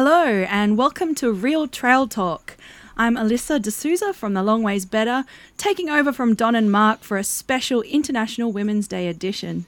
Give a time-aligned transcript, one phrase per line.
[0.00, 2.56] Hello, and welcome to Real Trail Talk.
[2.96, 5.24] I'm Alyssa D'Souza from The Long Ways Better,
[5.56, 9.66] taking over from Don and Mark for a special International Women's Day edition.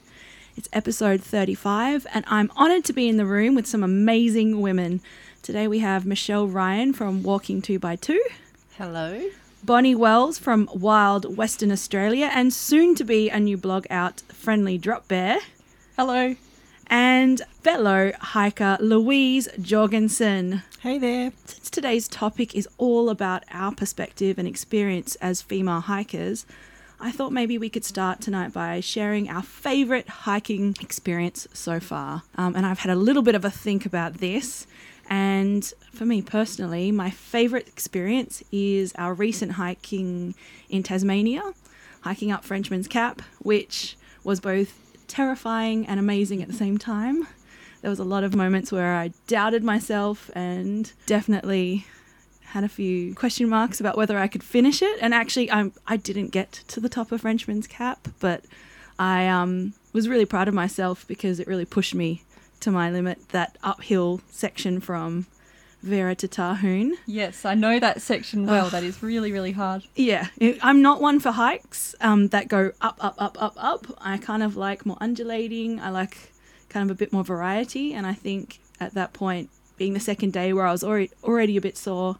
[0.55, 5.01] It's episode 35, and I'm honoured to be in the room with some amazing women.
[5.41, 8.17] Today we have Michelle Ryan from Walking 2x2,
[8.77, 9.21] Hello.
[9.65, 14.77] Bonnie Wells from Wild Western Australia, and soon to be a new blog out, Friendly
[14.77, 15.39] Drop Bear,
[15.97, 16.37] Hello.
[16.91, 20.61] And fellow hiker Louise Jorgensen.
[20.81, 21.31] Hey there.
[21.45, 26.45] Since today's topic is all about our perspective and experience as female hikers,
[26.99, 32.23] I thought maybe we could start tonight by sharing our favourite hiking experience so far.
[32.35, 34.67] Um, and I've had a little bit of a think about this.
[35.09, 40.35] And for me personally, my favourite experience is our recent hiking
[40.69, 41.53] in Tasmania,
[42.01, 44.80] hiking up Frenchman's Cap, which was both
[45.11, 47.27] terrifying and amazing at the same time.
[47.81, 51.85] There was a lot of moments where I doubted myself and definitely
[52.43, 54.99] had a few question marks about whether I could finish it.
[55.01, 58.45] And actually, I I didn't get to the top of Frenchman's Cap, but
[58.97, 62.23] I um, was really proud of myself because it really pushed me
[62.61, 63.29] to my limit.
[63.29, 65.25] That uphill section from
[65.81, 66.93] Vera to Tahune.
[67.05, 68.69] Yes, I know that section well.
[68.69, 69.83] that is really, really hard.
[69.95, 70.27] Yeah,
[70.61, 73.87] I'm not one for hikes um, that go up, up, up, up, up.
[73.99, 75.79] I kind of like more undulating.
[75.79, 76.31] I like
[76.69, 77.93] kind of a bit more variety.
[77.93, 81.57] And I think at that point, being the second day where I was already already
[81.57, 82.17] a bit sore,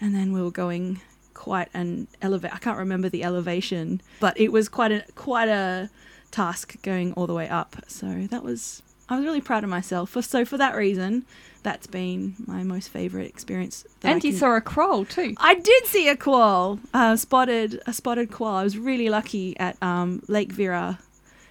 [0.00, 1.00] and then we were going
[1.34, 2.52] quite an elevate.
[2.52, 5.90] I can't remember the elevation, but it was quite a quite a
[6.32, 7.76] task going all the way up.
[7.86, 10.10] So that was I was really proud of myself.
[10.10, 11.24] For, so for that reason,
[11.66, 13.84] that's been my most favorite experience.
[14.04, 15.34] And you can- saw a crow too.
[15.38, 18.54] I did see a quoll, uh, spotted a spotted quoll.
[18.54, 21.00] I was really lucky at um, Lake Vera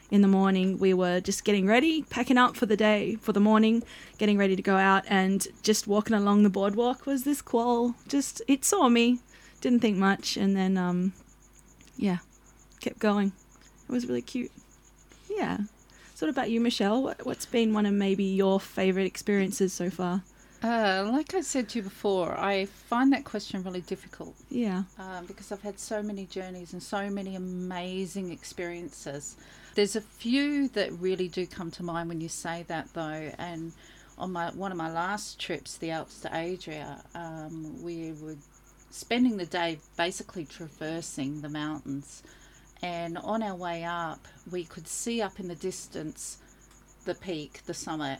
[0.09, 0.79] in the morning.
[0.79, 3.83] We were just getting ready, packing up for the day, for the morning,
[4.17, 7.95] getting ready to go out, and just walking along the boardwalk was this quoll.
[8.07, 9.19] Just it saw me,
[9.59, 11.11] didn't think much, and then um,
[11.97, 12.19] yeah,
[12.79, 13.33] kept going.
[13.89, 14.53] It was really cute.
[15.29, 15.57] Yeah.
[16.15, 17.03] So what about you, Michelle?
[17.03, 20.23] What, what's been one of maybe your favorite experiences so far?
[20.63, 24.83] Uh, like I said to you before, I find that question really difficult Yeah.
[24.97, 29.35] um, because I've had so many journeys and so many amazing experiences.
[29.75, 33.31] There's a few that really do come to mind when you say that, though.
[33.37, 33.73] And
[34.17, 38.37] on my one of my last trips, the Alps to Adria, um, we were
[38.89, 42.23] spending the day basically traversing the mountains.
[42.81, 46.37] And on our way up, we could see up in the distance
[47.05, 48.19] the peak, the summit.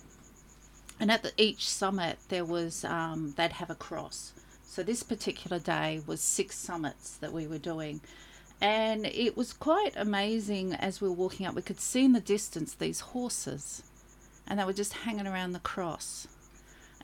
[1.00, 4.34] And at the, each summit, there was um, they'd have a cross.
[4.66, 8.02] So this particular day was six summits that we were doing,
[8.62, 10.74] and it was quite amazing.
[10.74, 13.84] As we were walking up, we could see in the distance these horses,
[14.48, 16.28] and they were just hanging around the cross.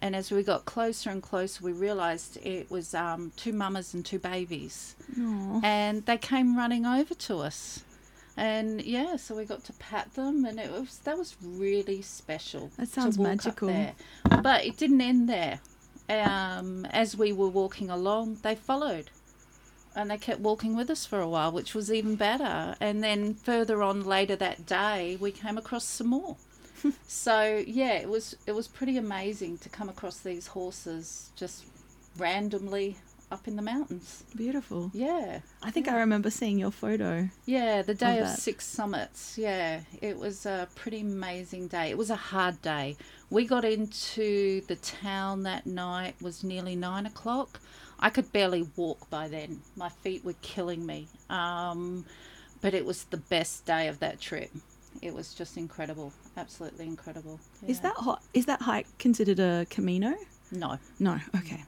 [0.02, 4.04] And as we got closer and closer, we realised it was um, two mamas and
[4.04, 5.62] two babies, Aw.
[5.64, 7.84] and they came running over to us.
[8.36, 12.72] And yeah, so we got to pat them, and it was that was really special.
[12.78, 13.68] That sounds magical.
[14.42, 15.60] But it didn't end there.
[16.10, 19.12] Um, as we were walking along, they followed,
[19.96, 22.76] and they kept walking with us for a while, which was even better.
[22.80, 26.38] And then further on later that day, we came across some more.
[27.08, 31.66] So yeah, it was it was pretty amazing to come across these horses just
[32.18, 32.98] randomly
[33.32, 34.24] up in the mountains.
[34.36, 34.92] Beautiful.
[34.94, 35.40] Yeah.
[35.64, 37.30] I think I remember seeing your photo.
[37.46, 39.38] Yeah, the day Of of, six summits.
[39.38, 41.90] Yeah, it was a pretty amazing day.
[41.90, 42.98] It was a hard day.
[43.30, 47.60] We got into the town that night was nearly nine o'clock.
[48.00, 49.62] I could barely walk by then.
[49.76, 51.08] My feet were killing me.
[51.30, 52.06] Um,
[52.60, 54.52] but it was the best day of that trip.
[55.02, 57.40] It was just incredible, absolutely incredible.
[57.68, 58.22] Is that hot?
[58.34, 60.16] Is that hike considered a Camino?
[60.52, 61.20] no, No.
[61.38, 61.64] Okay.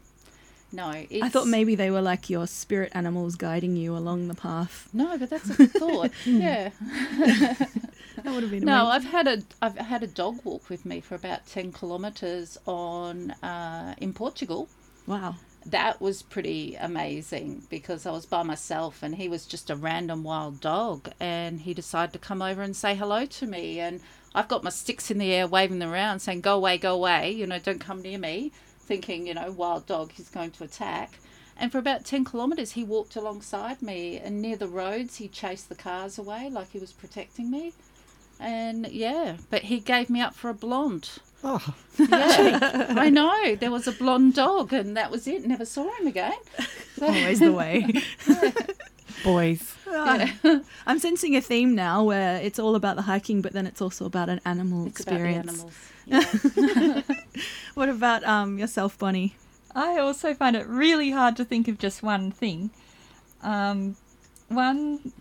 [0.71, 0.87] no?
[0.89, 4.89] I thought maybe they were like your spirit animals guiding you along the path.
[4.93, 6.11] no, but that's a good thought.
[6.25, 6.69] yeah.
[8.23, 9.07] That would have been No, amazing.
[9.07, 13.31] I've had a I've had a dog walk with me for about ten kilometres on
[13.41, 14.69] uh, in Portugal.
[15.07, 15.35] Wow.
[15.65, 20.23] That was pretty amazing because I was by myself and he was just a random
[20.23, 23.79] wild dog and he decided to come over and say hello to me.
[23.79, 24.01] And
[24.35, 27.31] I've got my sticks in the air waving them around saying go away go away.
[27.31, 31.19] You know don't come near me thinking you know wild dog he's going to attack.
[31.55, 35.69] And for about 10 kilometres he walked alongside me and near the roads he chased
[35.69, 37.73] the cars away like he was protecting me.
[38.37, 43.55] And yeah but he gave me up for a blonde Oh, yeah, I know.
[43.55, 45.45] There was a blonde dog, and that was it.
[45.45, 46.33] Never saw him again.
[46.97, 48.01] So- Always the way.
[49.23, 49.75] boys.
[49.87, 50.33] Ah,
[50.87, 54.05] I'm sensing a theme now where it's all about the hiking, but then it's also
[54.05, 55.65] about an animal It's about the experience.
[56.05, 56.53] animals.
[56.55, 57.01] Yeah.
[57.75, 59.35] What about um yourself, Bonnie?
[59.75, 62.69] I also find it really hard to think of just one thing.
[63.41, 63.95] Um,
[64.49, 65.11] one,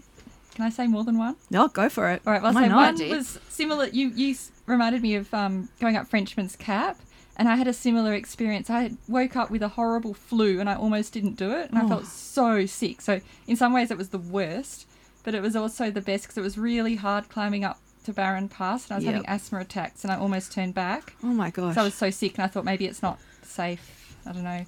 [0.54, 1.36] can I say more than one?
[1.50, 2.22] No, go for it.
[2.26, 2.98] All right, well, I'll Why say not?
[2.98, 3.86] one was similar.
[3.86, 4.34] You you
[4.66, 6.98] reminded me of um, going up Frenchman's Cap,
[7.36, 8.68] and I had a similar experience.
[8.70, 11.84] I woke up with a horrible flu, and I almost didn't do it, and I
[11.84, 11.88] Oh.
[11.88, 13.00] felt so sick.
[13.00, 14.86] So in some ways, it was the worst,
[15.24, 18.48] but it was also the best because it was really hard climbing up to Barron
[18.48, 21.14] Pass, and I was having asthma attacks, and I almost turned back.
[21.22, 21.74] Oh my gosh.
[21.76, 24.16] So I was so sick, and I thought maybe it's not safe.
[24.26, 24.64] I don't know.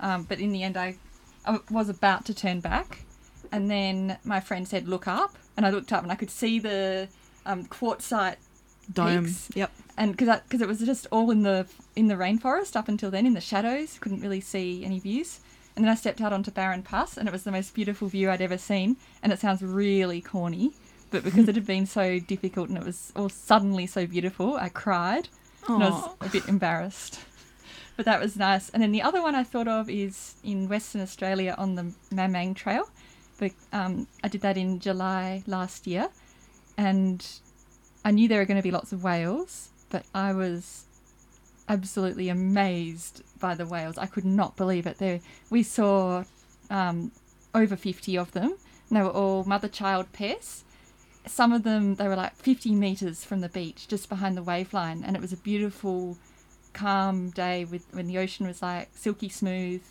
[0.00, 0.96] Um, but in the end, I,
[1.46, 3.03] I was about to turn back,
[3.54, 6.58] and then my friend said, "Look up," and I looked up, and I could see
[6.58, 7.08] the
[7.46, 8.36] um, quartzite
[8.92, 9.24] Dome.
[9.24, 9.48] peaks.
[9.54, 9.70] Yep.
[9.96, 13.26] and because because it was just all in the in the rainforest up until then
[13.26, 15.40] in the shadows, couldn't really see any views.
[15.76, 18.30] And then I stepped out onto Barron Pass, and it was the most beautiful view
[18.30, 18.96] I'd ever seen.
[19.22, 20.72] And it sounds really corny,
[21.10, 24.68] but because it had been so difficult and it was all suddenly so beautiful, I
[24.68, 25.28] cried.
[25.68, 27.20] And I was a bit embarrassed.
[27.96, 28.68] But that was nice.
[28.70, 32.54] And then the other one I thought of is in Western Australia on the Mamang
[32.54, 32.88] Trail.
[33.38, 36.08] But um, I did that in July last year,
[36.76, 37.26] and
[38.04, 40.84] I knew there were going to be lots of whales, but I was
[41.68, 43.98] absolutely amazed by the whales.
[43.98, 44.98] I could not believe it.
[44.98, 45.20] There,
[45.50, 46.24] we saw
[46.70, 47.10] um,
[47.54, 48.56] over fifty of them,
[48.88, 50.62] and they were all mother-child pairs.
[51.26, 54.74] Some of them they were like fifty meters from the beach, just behind the wave
[54.74, 56.18] line, and it was a beautiful,
[56.72, 59.82] calm day with when the ocean was like silky smooth,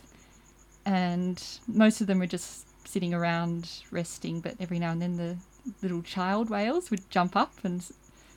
[0.86, 4.40] and most of them were just sitting around resting.
[4.40, 5.38] But every now and then the
[5.82, 7.84] little child whales would jump up and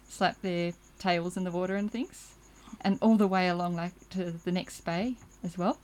[0.09, 2.35] slap their tails in the water and things,
[2.81, 5.79] and all the way along like to the next bay as well.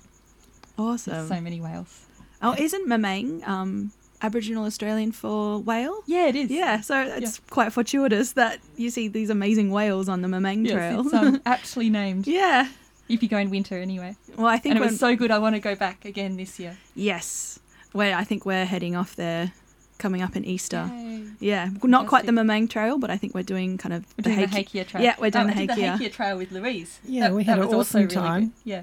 [0.79, 1.29] Awesome.
[1.29, 2.07] So many whales.
[2.41, 6.03] Oh, isn't Mamang um, Aboriginal Australian for whale?
[6.07, 6.51] Yeah, it is.
[6.51, 10.75] Yeah, so it's quite fortuitous that you see these amazing whales on the Mamang Yes,
[10.75, 11.01] Trail.
[11.03, 12.27] it's um, aptly named.
[12.27, 12.69] yeah.
[13.09, 14.17] If you go in winter, anyway.
[14.39, 15.31] Well, I think And it was so good.
[15.31, 16.79] I want to go back again this year.
[16.95, 17.59] yes,
[17.93, 19.53] where I think we're heading off there,
[19.99, 20.91] coming up in Easter.
[20.93, 21.25] Yay.
[21.41, 22.67] Yeah, not quite the Fantastic.
[22.67, 25.03] Mamang Trail, but I think we're doing kind of We're doing the Hake- Hakea Trail.
[25.03, 25.99] Yeah, we're doing oh, the I did Hakea.
[25.99, 27.01] the Hakea Trail with Louise.
[27.05, 28.45] Yeah, we had an was also awesome really time.
[28.47, 28.53] good.
[28.65, 28.83] Yeah,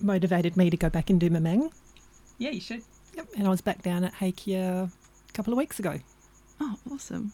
[0.00, 1.72] Motivated me to go back and do Mamang.
[2.38, 2.82] yeah, you should.
[3.16, 3.28] Yep.
[3.36, 4.90] And I was back down at Hakea
[5.28, 5.98] a couple of weeks ago.
[6.60, 7.32] Oh, awesome.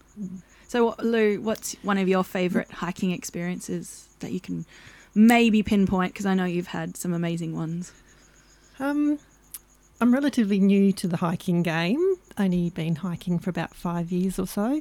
[0.69, 4.65] So, Lou, what's one of your favourite hiking experiences that you can
[5.15, 6.13] maybe pinpoint?
[6.15, 7.93] Because I know you've had some amazing ones.
[8.79, 9.19] Um,
[10.01, 12.17] I'm relatively new to the hiking game.
[12.37, 14.81] Only been hiking for about five years or so.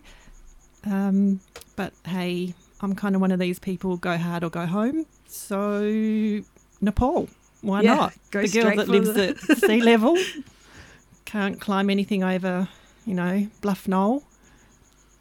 [0.86, 1.39] Um,
[1.75, 5.06] but hey, I'm kind of one of these people go hard or go home.
[5.27, 6.42] So
[6.81, 7.30] Nepal,
[7.62, 8.13] why Yeah, not?
[8.31, 10.18] go the girl that lives the- at sea level
[11.25, 12.68] can't climb anything over,
[13.06, 14.24] you know, Bluff Knoll.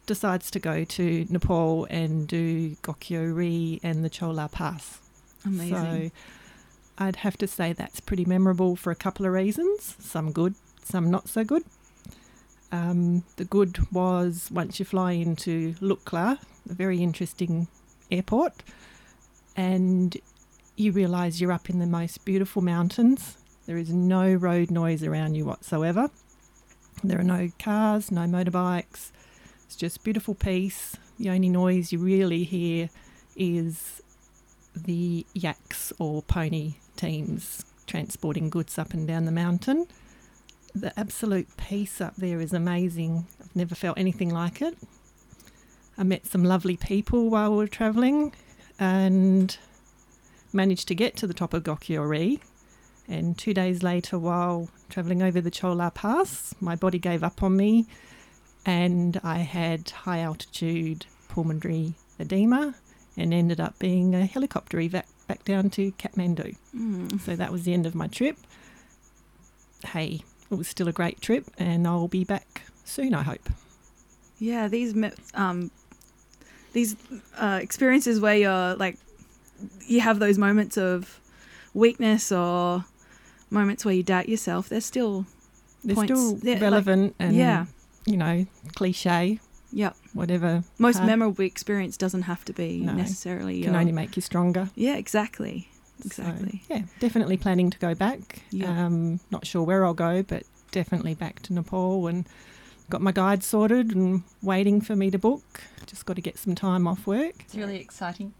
[0.05, 4.99] Decides to go to Nepal and do Gokyo Ri and the Chola Pass.
[5.45, 5.71] Amazing.
[5.75, 6.11] So
[6.97, 9.95] I'd have to say that's pretty memorable for a couple of reasons.
[9.99, 11.63] Some good, some not so good.
[12.71, 17.67] Um, the good was once you fly into Lukla, a very interesting
[18.11, 18.63] airport,
[19.55, 20.17] and
[20.75, 23.37] you realise you're up in the most beautiful mountains.
[23.65, 26.09] There is no road noise around you whatsoever.
[27.03, 29.11] There are no cars, no motorbikes.
[29.65, 30.95] It's just beautiful peace.
[31.19, 32.89] The only noise you really hear
[33.35, 34.01] is
[34.75, 39.87] the yaks or pony teams transporting goods up and down the mountain.
[40.73, 43.27] The absolute peace up there is amazing.
[43.39, 44.77] I've never felt anything like it.
[45.97, 48.33] I met some lovely people while we were travelling
[48.79, 49.55] and
[50.51, 52.39] managed to get to the top of Gokyo-ri.
[53.07, 57.55] And two days later, while travelling over the Chola Pass, my body gave up on
[57.55, 57.85] me
[58.65, 62.75] and I had high altitude pulmonary edema
[63.17, 66.55] and ended up being a helicopter evac back down to Kathmandu.
[66.75, 67.19] Mm.
[67.21, 68.37] So that was the end of my trip.
[69.87, 73.49] Hey, it was still a great trip, and I'll be back soon, I hope.
[74.39, 74.93] Yeah, these
[75.33, 75.71] um,
[76.73, 76.95] these
[77.37, 78.97] uh, experiences where you're like,
[79.87, 81.19] you have those moments of
[81.73, 82.85] weakness or
[83.49, 84.69] moments where you doubt yourself.
[84.69, 85.25] They're still,
[85.83, 86.11] They're Points.
[86.11, 87.65] still They're like- relevant and, yeah,
[88.05, 89.39] you know, cliche,
[89.73, 89.95] yep.
[90.13, 90.63] whatever.
[90.77, 93.61] Most hard- memorable experience doesn't have to be No, necessarily.
[93.63, 94.69] can your- only make you stronger.
[94.75, 95.67] yeah, exactly,
[96.01, 96.61] So, exactly.
[96.69, 98.41] yeah, definitely planning to go back.
[98.51, 98.85] Yeah.
[98.85, 102.25] Um, not sure where I'll go, but definitely back to Nepal and
[102.89, 105.61] got my guide sorted and waiting for me to book.
[105.85, 107.35] Just got to get some time off work.
[107.45, 108.33] It's really exciting.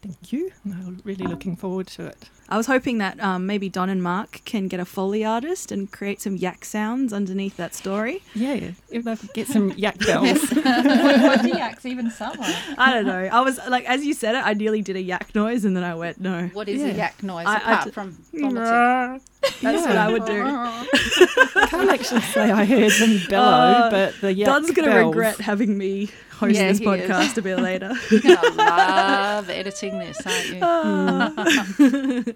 [0.00, 0.52] Thank you.
[0.64, 2.30] No, really looking forward to it.
[2.50, 5.90] I was hoping that um, maybe Don and Mark can get a Foley artist and
[5.92, 8.22] create some yak sounds underneath that story.
[8.34, 8.70] Yeah, yeah.
[8.90, 10.40] if they could get some yak bells.
[10.50, 12.56] what do yaks even sound like?
[12.78, 13.28] I don't know.
[13.30, 15.84] I was like, as you said it, I nearly did a yak noise, and then
[15.84, 16.46] I went, no.
[16.54, 16.88] What is Yeah.
[16.88, 19.20] a yak noise I- I apart d- from vomiting?
[19.62, 20.42] That's what I would do.
[20.44, 25.14] I can't actually say I heard them bellow, Uh, but the yak Don's gonna bells.
[25.14, 26.90] regret having me host Yeah, this he is.
[27.10, 27.92] podcast a bit later.
[28.10, 32.34] You're gonna love editing this, aren't you?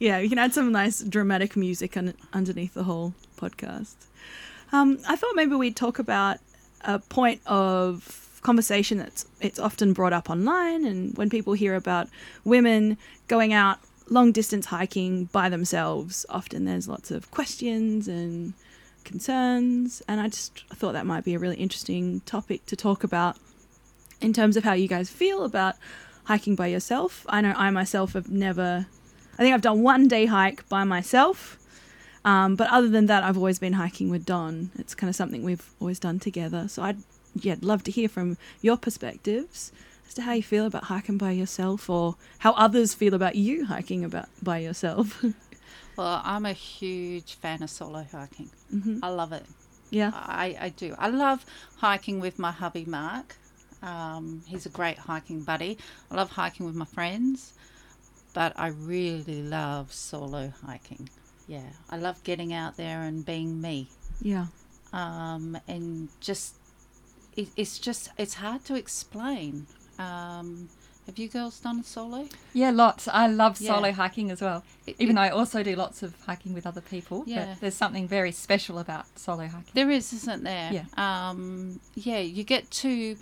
[0.00, 3.94] yeah, you can add some nice dramatic music un- underneath the whole podcast.
[4.72, 6.38] Um, I thought maybe we'd talk about
[6.82, 12.08] a point of conversation that's it's often brought up online, and when people hear about
[12.44, 12.96] women
[13.28, 18.54] going out long distance hiking by themselves, often there's lots of questions and
[19.04, 23.36] concerns, and I just thought that might be a really interesting topic to talk about
[24.20, 25.76] in terms of how you guys feel about
[26.24, 27.26] hiking by yourself.
[27.28, 28.86] I know I myself have never,
[29.34, 31.58] I think I've done one day hike by myself.
[32.24, 34.70] Um, but other than that, I've always been hiking with Don.
[34.78, 36.68] It's kind of something we've always done together.
[36.68, 36.96] So I'd
[37.34, 39.72] yeah, love to hear from your perspectives
[40.14, 44.04] to how you feel about hiking by yourself or how others feel about you hiking
[44.04, 45.24] about by yourself.
[45.96, 48.50] Well, I'm a huge fan of solo hiking.
[48.68, 49.44] hmm I love it.
[49.90, 50.10] Yeah.
[50.12, 50.92] I, I do.
[50.98, 53.36] I love hiking with my hubby Mark.
[53.80, 55.78] Um, he's a great hiking buddy.
[56.10, 57.52] I love hiking with my friends,
[58.32, 61.08] but I really love solo hiking.
[61.46, 63.88] Yeah, I love getting out there and being me.
[64.20, 64.46] Yeah.
[64.92, 66.56] Um, and just,
[67.36, 69.68] it, it's just, it's hard to explain.
[69.98, 70.68] Um,
[71.06, 72.28] have you girls done solo?
[72.54, 73.08] Yeah, lots.
[73.08, 73.74] I love Yeah.
[73.74, 74.64] solo hiking as well.
[74.86, 77.24] It- Even it- though I also do lots of hiking with other people.
[77.26, 77.46] Yeah.
[77.46, 79.70] But there's something very special about solo hiking.
[79.74, 80.72] There is, isn't there?
[80.72, 80.84] Yeah.
[81.30, 83.16] Um, yeah, you get to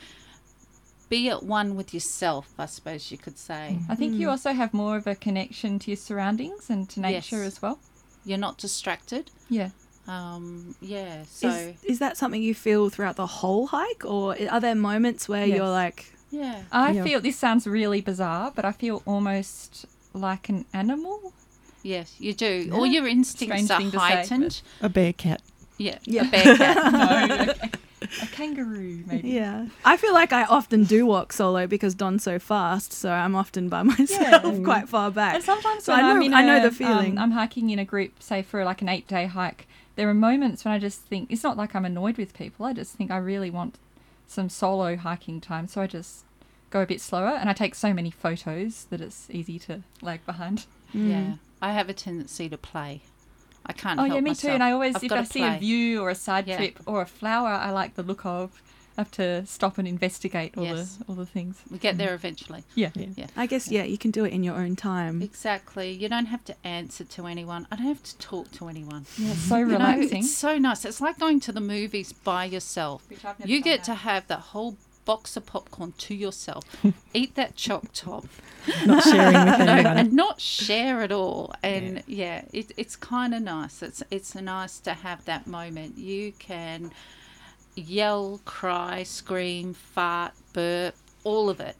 [1.09, 3.79] be at one with yourself, I suppose you could say.
[3.89, 4.19] I think Mm.
[4.21, 7.55] you also have more of a connection to your surroundings and to nature Yes.
[7.55, 7.79] as well.
[8.25, 9.31] You're not distracted.
[9.51, 9.71] Yeah.
[10.09, 14.59] Um, yeah, so is, is that something you feel throughout the whole hike, or are
[14.61, 15.57] there moments where Yes.
[15.59, 16.63] you're like, yeah.
[16.73, 17.05] I Yeah.
[17.05, 21.33] feel this sounds really bizarre, but I feel almost like an animal.
[21.85, 22.71] Yes, you do.
[22.73, 24.63] All your instincts Strange are thing to say, heightened.
[24.81, 25.41] A bear cat.
[25.79, 26.27] Yeah, Yeah.
[26.27, 26.93] a bear cat.
[26.93, 27.53] no,
[28.03, 29.29] a, a kangaroo maybe.
[29.31, 29.67] Yeah.
[29.85, 33.69] I feel like I often do walk solo because Don's so fast, so I'm often
[33.69, 34.61] by myself Yeah.
[34.65, 35.35] quite far back.
[35.37, 37.19] And sometimes So when I I'm know- in I know a, the feeling.
[37.19, 39.67] Um, I'm hiking in a group, say for like an eight day hike.
[39.97, 42.65] There are moments when I just think it's not like I'm annoyed with people.
[42.65, 43.75] I just think I really want
[44.27, 46.25] some solo hiking time, so I just
[46.71, 50.25] go a bit slower and I take so many photos that it's easy to lag
[50.25, 50.67] behind.
[50.95, 51.09] Mm.
[51.09, 53.03] Yeah, I have a tendency to play.
[53.65, 54.51] I can't Oh help yeah, me myself.
[54.51, 54.55] too.
[54.55, 55.57] And I always, I've if I see play.
[55.57, 56.57] a view or a side Yeah.
[56.57, 60.57] trip or a flower I like the look of, I have to stop and investigate
[60.57, 60.97] all Yes.
[60.97, 61.63] the all the things.
[61.71, 62.15] we get there mm.
[62.15, 62.65] eventually.
[62.75, 62.91] Yeah.
[62.95, 63.27] Yeah.
[63.37, 65.23] I guess, yeah, you can do it in your own time.
[65.23, 65.91] Exactly.
[65.93, 67.67] You don't have to answer to anyone.
[67.71, 69.07] I don't have to talk to anyone.
[69.19, 70.19] Yeah, it's so You know, relaxing.
[70.25, 70.85] it's so nice.
[70.85, 73.09] It's like going to the movies by yourself.
[73.09, 73.85] Which I've never You get that.
[73.87, 76.65] to have that whole box of popcorn to yourself.
[77.15, 78.25] Eat that choc top.
[78.87, 79.99] Not sharing with no, anyone.
[79.99, 81.53] and not share at all.
[81.63, 83.83] And yeah, it, it's kind of nice.
[83.83, 85.99] It's it's nice to have that moment.
[85.99, 86.93] You can
[87.75, 91.77] yell, cry, scream, fart, burp, all of it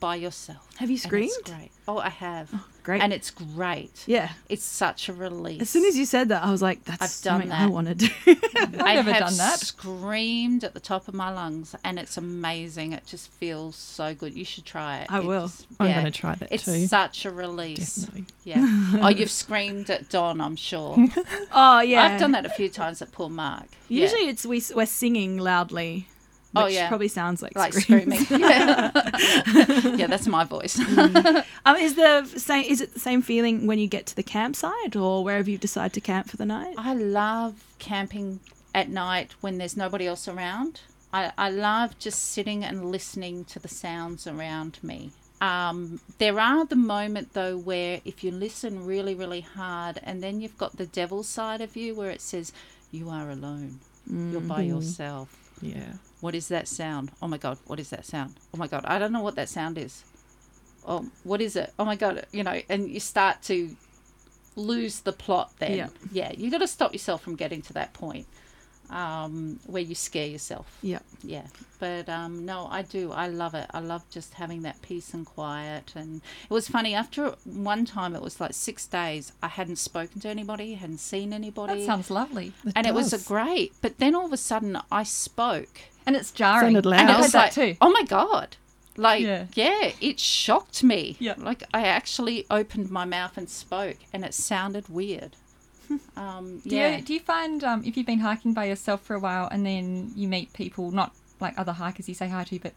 [0.00, 0.68] by yourself.
[0.76, 1.32] Have you screamed?
[1.44, 1.70] great.
[1.86, 2.50] Oh, I have.
[2.54, 2.64] Oh.
[2.88, 3.02] Great.
[3.02, 4.02] And it's great.
[4.06, 4.30] yeah.
[4.48, 5.60] It's such a release.
[5.60, 7.70] As soon as you said that, I was like, that's I've done something I that.
[7.70, 8.08] want to do.
[8.56, 9.58] I've I never have done that.
[9.60, 12.92] screamed at the top of my lungs, and it's amazing.
[12.94, 14.32] It just feels so good.
[14.32, 15.12] You should try it.
[15.12, 15.44] I will.
[15.44, 16.86] It's- I'm going to try that It's too.
[16.86, 17.96] such a release.
[17.96, 18.24] Definitely.
[18.44, 18.56] Yeah.
[19.02, 20.96] oh, you've screamed at Don, I'm sure.
[21.52, 22.04] oh, yeah.
[22.04, 23.66] I've done that a few times at poor Mark.
[23.88, 24.04] Yeah.
[24.04, 26.08] Usually it's we, we're singing loudly.
[26.52, 26.88] Which Oh, yeah.
[26.88, 28.20] probably sounds like, like screaming.
[28.20, 28.48] screaming.
[28.50, 28.90] Yeah.
[29.96, 30.78] yeah, that's my voice.
[31.66, 32.64] Um, is the same?
[32.64, 35.92] Is it the same feeling when you get to the campsite or wherever you decide
[35.94, 36.74] to camp for the night?
[36.78, 38.40] I love camping
[38.74, 40.80] at night when there's nobody else around.
[41.12, 45.10] I, I love just sitting and listening to the sounds around me.
[45.40, 50.40] Um, there are the moment though where if you listen really, really hard, and then
[50.40, 52.52] you've got the devil side of you where it says,
[52.90, 53.80] You are alone.
[54.10, 55.34] You're by yourself.
[55.60, 55.94] Yeah.
[56.20, 57.12] What is that sound?
[57.22, 58.34] Oh my God, what is that sound?
[58.54, 60.04] Oh my God, I don't know what that sound is.
[60.86, 61.72] Oh, what is it?
[61.78, 63.76] Oh my God, you know, and you start to
[64.56, 65.76] lose the plot then.
[65.76, 65.88] Yeah.
[66.12, 68.26] Yeah, you got to stop yourself from getting to that point
[68.90, 70.78] um, where you scare yourself.
[70.82, 71.00] Yeah.
[71.22, 71.46] Yeah,
[71.78, 73.12] but um, no, I do.
[73.12, 73.66] I love it.
[73.72, 75.92] I love just having that peace and quiet.
[75.94, 76.94] And it was funny.
[76.94, 79.32] After one time, it was like six days.
[79.42, 82.52] I hadn't spoken to anybody, hadn't seen anybody, That sounds lovely.
[82.76, 83.72] and it was a great.
[83.82, 86.72] But then all of a sudden, I spoke, And it's jarring.
[86.74, 87.00] Sounded loud.
[87.00, 87.76] And and I it was that like, too.
[87.80, 88.56] oh my god,
[88.96, 89.44] Like, Yeah.
[89.54, 91.16] yeah, it shocked me.
[91.20, 91.34] Yeah.
[91.36, 95.36] Like, I actually opened my mouth and spoke, and it sounded weird.
[96.16, 96.96] Um, Do yeah.
[96.96, 99.64] you do you find um, if you've been hiking by yourself for a while and
[99.64, 102.72] then you meet people, not like other hikers you say hi to, but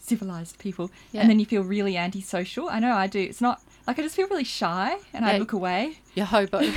[0.00, 1.20] civilized people, Yeah.
[1.20, 2.68] and then you feel really antisocial?
[2.68, 3.20] I know I do.
[3.20, 5.98] It's not like I just feel really shy and I look away.
[6.14, 6.58] Your hobo.
[6.60, 6.70] No,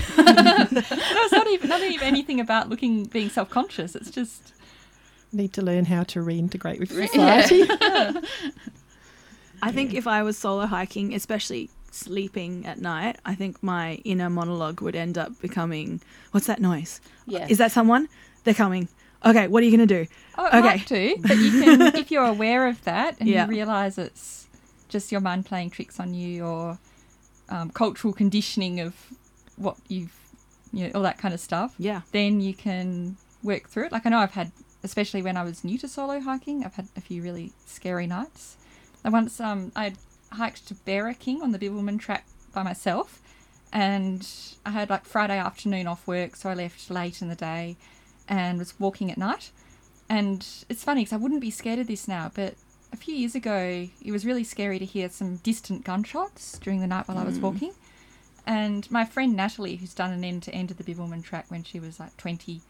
[0.82, 3.96] it's not even not even anything about looking being self conscious.
[3.96, 4.54] It's just
[5.32, 7.64] Need to learn how to reintegrate with Re- society.
[9.62, 14.30] I think if I was solo hiking, especially sleeping at night, I think my inner
[14.30, 17.02] monologue would end up becoming, "What's that noise?
[17.26, 17.46] yeah.
[17.50, 18.08] Is that someone?
[18.44, 18.88] They're coming.
[19.26, 20.08] Okay, what are you gonna do?
[20.38, 20.62] oh, it Okay.
[20.62, 23.44] might do, but you can if you're aware of that and Yeah.
[23.46, 24.48] you realize it's
[24.88, 26.80] just your mind playing tricks on you or
[27.50, 28.96] um, cultural conditioning of
[29.58, 30.16] what you've
[30.72, 31.76] you know all that kind of stuff.
[31.78, 33.92] Yeah, then you can work through it.
[33.92, 34.52] Like I know I've had,
[34.84, 38.58] especially when I was new to solo hiking, I've had a few really scary nights.
[39.04, 39.94] I once um I
[40.32, 43.22] hiked to Beraking on the Bibbulmun track by myself,
[43.72, 44.28] and
[44.66, 47.78] I had like Friday afternoon off work, so I left late in the day,
[48.28, 49.52] and was walking at night.
[50.08, 52.56] And it's funny because I wouldn't be scared of this now, but
[52.92, 56.88] a few years ago it was really scary to hear some distant gunshots during the
[56.88, 57.74] night while I was walking.
[58.48, 61.64] And my friend Natalie, who's done an end to end of the Bibbulmun track when
[61.64, 62.62] she was like 20,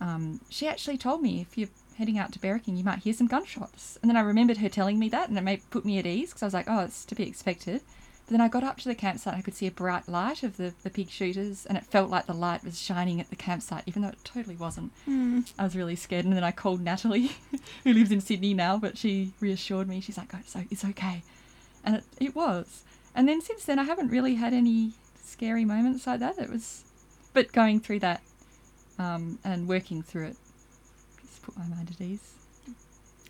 [0.00, 3.26] um, she actually told me if you're heading out to Beraking, you might hear some
[3.26, 3.98] gunshots.
[4.00, 6.30] And then I remembered her telling me that, and it made, put me at ease
[6.30, 7.82] because I was like, oh, it's to be expected.
[8.26, 10.42] But then I got up to the campsite and I could see a bright light
[10.42, 13.36] of the, the pig shooters, and it felt like the light was shining at the
[13.36, 14.92] campsite, even though it totally wasn't.
[15.58, 16.24] I was really scared.
[16.24, 17.32] And then I called Natalie,
[17.84, 20.00] who lives in Sydney now, but she reassured me.
[20.00, 21.22] She's like, oh, it's, it's okay.
[21.84, 22.84] And it, it was.
[23.14, 24.92] And then since then, I haven't really had any
[25.22, 26.38] scary moments like that.
[26.38, 26.84] It was,
[27.34, 28.22] but going through that
[29.00, 30.36] um, and working through it
[31.22, 32.34] just put my mind at ease.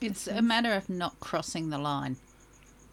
[0.01, 2.17] It's a matter of not crossing the line.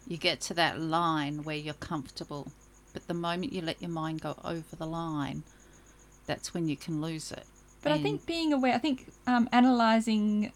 [0.06, 2.52] You get to that line where you're comfortable,
[2.92, 5.42] but the moment you let your mind go over the line,
[6.26, 7.44] that's when you can lose it.
[7.82, 10.52] But I think being aware, I think um, analysing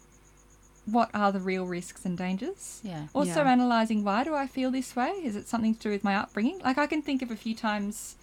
[0.85, 2.81] what are the real risks and dangers.
[2.83, 3.07] Yeah.
[3.13, 3.53] Also Yeah.
[3.53, 5.11] analysing why do I feel this way?
[5.23, 6.59] Is it something to do with my upbringing?
[6.59, 8.15] Like I can think of a few times,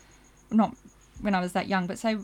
[0.50, 0.76] not
[1.20, 2.18] when I was that young, but say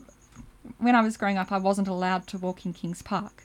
[0.78, 3.44] when I was growing up, I wasn't allowed to walk in Kings Park,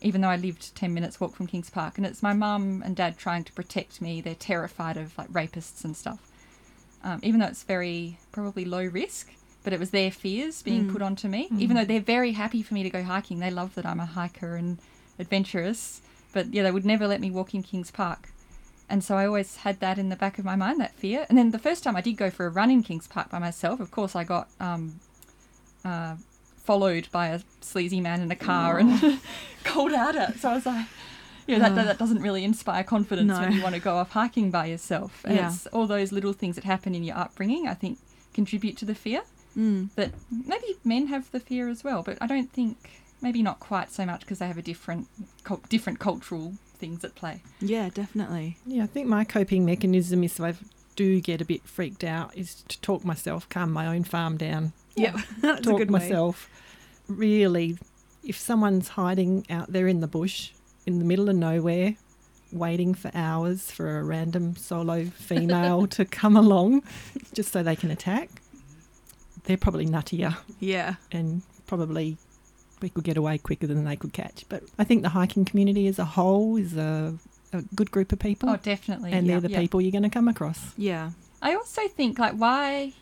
[0.00, 1.98] even though I lived 10 minutes walk from Kings Park.
[1.98, 4.20] And it's my mum and dad trying to protect me.
[4.20, 6.20] They're terrified of like rapists and stuff.
[7.02, 9.30] Um, even though it's very probably low risk,
[9.64, 11.48] but it was their fears being put onto me.
[11.58, 14.06] Even though they're very happy for me to go hiking, they love that I'm a
[14.06, 14.78] hiker and
[15.18, 16.00] adventurous.
[16.32, 18.30] But yeah, they would never let me walk in Kings Park.
[18.88, 21.26] And so I always had that in the back of my mind, that fear.
[21.28, 23.38] And then the first time I did go for a run in Kings Park by
[23.38, 25.00] myself, of course, I got um,
[25.84, 26.16] uh,
[26.68, 29.18] followed by a sleazy man in a car and
[29.64, 30.38] called out at.
[30.38, 30.86] So I was like,
[31.46, 34.50] yeah, that, that, that doesn't really inspire confidence when you want to go off hiking
[34.50, 35.22] by yourself.
[35.24, 35.48] And Yeah.
[35.50, 37.98] it's all those little things that happen in your upbringing, I think,
[38.34, 39.22] contribute to the fear.
[39.56, 39.88] Mm.
[39.96, 42.76] But maybe men have the fear as well, but I don't think,
[43.22, 45.08] maybe not quite so much because they have a different,
[45.70, 47.40] different cultural things at play.
[47.60, 48.58] Yeah, definitely.
[48.66, 50.54] Yeah, I think my coping mechanism is if I
[50.96, 54.74] do get a bit freaked out is to talk myself, calm my own farm down,
[55.00, 56.00] Yep, that's a talk good way.
[56.00, 56.48] myself.
[57.08, 57.78] Really,
[58.24, 60.50] if someone's hiding out there in the bush,
[60.86, 61.96] in the middle of nowhere,
[62.52, 66.82] waiting for hours for a random solo female to come along
[67.34, 68.28] just so they can attack,
[69.44, 72.16] they're probably nuttier Yeah, and probably
[72.80, 74.44] we could get away quicker than they could catch.
[74.48, 77.14] But I think the hiking community as a whole is a,
[77.52, 78.50] a good group of people.
[78.50, 79.12] Oh, definitely.
[79.12, 79.60] and yeah, they're the yeah.
[79.60, 80.72] people you're going to come across.
[80.76, 82.92] yeah, I also think, like, why,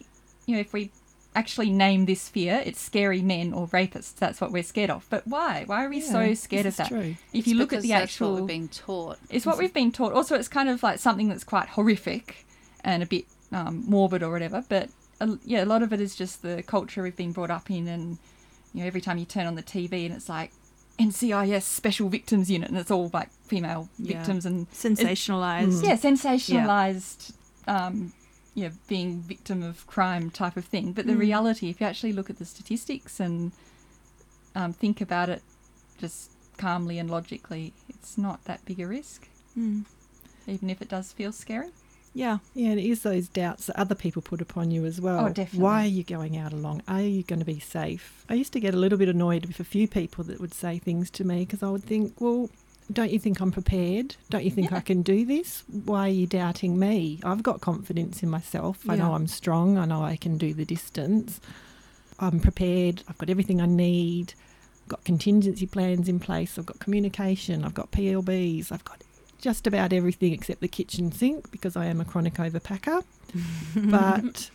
[0.47, 0.91] you know, if we
[1.37, 4.15] actually name this fear, it's scary men or rapists.
[4.17, 5.07] That's what we're scared of.
[5.11, 5.63] But why?
[5.67, 6.89] Why are we so scared of that?
[6.89, 7.15] True.
[7.33, 9.19] If It's you look at the that's actual, what we're being taught.
[9.31, 10.13] it's what we've been taught.
[10.15, 12.47] Also, it's kind of like something that's quite horrific
[12.83, 14.65] and a bit um, morbid or whatever.
[14.69, 14.89] But
[15.21, 17.87] uh, yeah, a lot of it is just the culture we've been brought up in,
[17.87, 18.19] and
[18.75, 20.53] you know, every time you turn on the TV and it's like
[20.99, 24.17] NCIS Special Victims Unit, and it's all like female Yeah.
[24.19, 25.83] victims and sensationalized.
[25.85, 27.33] yeah, sensationalized,
[27.67, 28.13] um,
[28.57, 30.93] yeah, being victim of crime type of thing.
[30.93, 31.19] But the Mm.
[31.21, 33.53] reality, if you actually look at the statistics and
[34.55, 35.43] um, think about it
[35.99, 39.85] just calmly and logically, it's not that big a risk, Mm.
[40.47, 41.69] even if it does feel scary.
[42.15, 45.27] Yeah, Yeah, and it is those doubts that other people put upon you as well.
[45.27, 45.59] Oh, definitely.
[45.63, 46.81] Why are you going out along?
[46.89, 48.25] Are you going to be safe?
[48.31, 50.79] I used to get a little bit annoyed with a few people that would say
[50.79, 52.49] things to me because I would think, well,
[52.93, 54.17] don't you think I'm prepared?
[54.31, 54.77] Don't you think Yeah.
[54.79, 55.65] I can do this?
[55.85, 57.21] Why are you doubting me?
[57.25, 58.89] I've got confidence in myself.
[58.89, 59.77] I know I'm strong.
[59.79, 61.41] I know I can do the distance.
[62.21, 63.03] I'm prepared.
[63.09, 64.35] I've got everything I need.
[64.85, 66.59] I've got contingency plans in place.
[66.59, 67.65] I've got communication.
[67.65, 68.71] I've got PLBs.
[68.71, 69.03] I've got
[69.41, 73.03] just about everything except the kitchen sink because I am a chronic overpacker.
[73.77, 74.51] but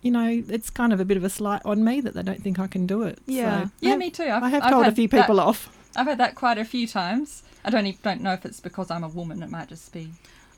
[0.00, 2.40] you know, it's kind of a bit of a slight on me that they don't
[2.40, 3.18] think I can do it.
[3.26, 3.64] Yeah.
[3.64, 4.22] So Yeah, have, me too.
[4.24, 5.74] I've, I have I've told a few that- people off.
[5.98, 7.42] I've had that quite a few times.
[7.64, 9.42] I don't even, don't know if it's because I'm a woman.
[9.42, 10.12] It might just be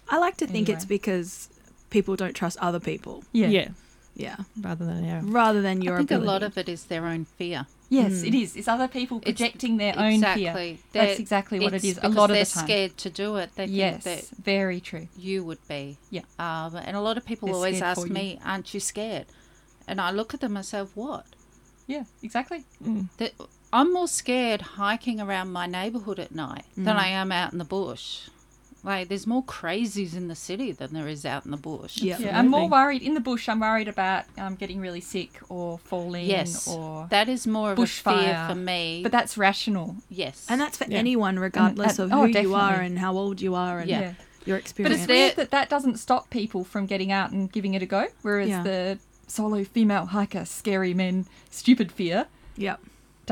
[0.09, 1.48] I like to think it's because
[1.90, 3.24] people don't trust other people.
[3.33, 3.48] yeah.
[3.48, 3.68] yeah,
[4.14, 4.37] Yeah.
[4.61, 7.24] rather than our Rather than your I think a lot of it is their own
[7.24, 7.66] fear.
[7.88, 8.26] Yes, Mm.
[8.29, 8.55] it is.
[8.57, 10.44] It's other people It's- projecting their own exactly.
[10.44, 10.53] fear.
[10.92, 11.98] They're- That's exactly what It's.
[12.03, 13.50] A lot of they're scared to do it.
[13.57, 15.09] They yes, think that very true.
[15.18, 15.96] you would be.
[16.11, 16.22] Yeah.
[16.38, 19.26] Um, and a lot of people They're always ask me, "Aren't you scared?"
[19.88, 21.26] And I look at them and say, "What?"
[21.88, 22.64] Yeah, exactly.
[22.85, 23.09] Mm.
[23.16, 23.33] That
[23.73, 27.01] I'm more scared hiking around my neighbourhood at night than Mm.
[27.01, 28.23] I am out in the bush.
[28.83, 31.99] Like, there's more crazies in the city than there is out in the bush.
[31.99, 32.17] Yeah.
[32.19, 33.47] Yeah, I'm more worried in the bush.
[33.47, 36.25] I'm worried about um, getting really sick or falling.
[36.27, 36.67] Yes.
[36.67, 39.01] or That is more of a fear for me.
[39.03, 39.97] but that's rational.
[40.09, 40.47] yes.
[40.49, 40.97] And that's for Yeah.
[40.97, 44.01] anyone, regardless and- of oh, who you are and how old you are and Yeah.
[44.01, 44.13] yeah.
[44.47, 47.75] your But it's there- weird that that doesn't stop people from getting out and giving
[47.75, 48.07] it a go.
[48.23, 48.63] Whereas Yeah.
[48.63, 52.81] the solo female hiker, scary men, stupid fear Yep.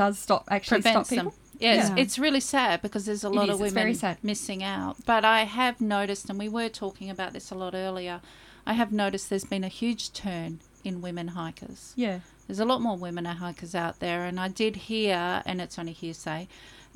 [0.03, 1.31] Does stop actually prevents stop people.
[1.31, 1.39] them.
[1.59, 1.81] Yeah, Yeah.
[1.91, 4.17] It's, it's really sad because there's a lot of women very sad.
[4.23, 4.95] missing out.
[5.05, 8.21] But I have noticed, and we were talking about this a lot earlier,
[8.65, 11.93] I have noticed there's been a huge turn in women hikers.
[11.97, 12.19] Yeah.
[12.47, 15.91] There's a lot more women hikers out there, and I did hear, and it's only
[15.93, 16.47] hearsay,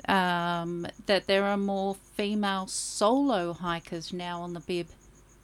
[0.08, 4.88] um, that there are more female solo hikers now on the bib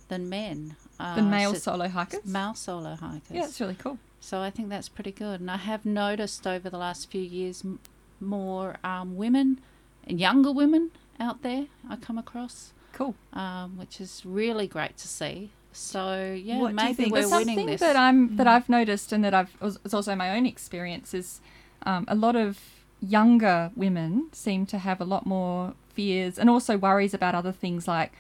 [0.09, 0.77] than men.
[0.99, 2.25] Uh, The male so- solo hikers.
[2.25, 3.31] male solo hikers.
[3.31, 3.99] Yeah, it's really cool.
[4.21, 5.41] So I think that's pretty good.
[5.41, 7.79] And I have noticed over the last few years m-
[8.21, 9.61] more um, women
[10.07, 13.15] and younger women out there I come across, Cool.
[13.33, 15.51] um, which is really great to see.
[15.73, 17.81] So yeah, What maybe we're winning something this.
[17.81, 21.41] that I'm that I've noticed and that I've it's also my own experience is
[21.85, 22.59] um, a lot of
[23.01, 27.87] younger women seem to have a lot more fears and also worries about other things
[27.89, 28.13] like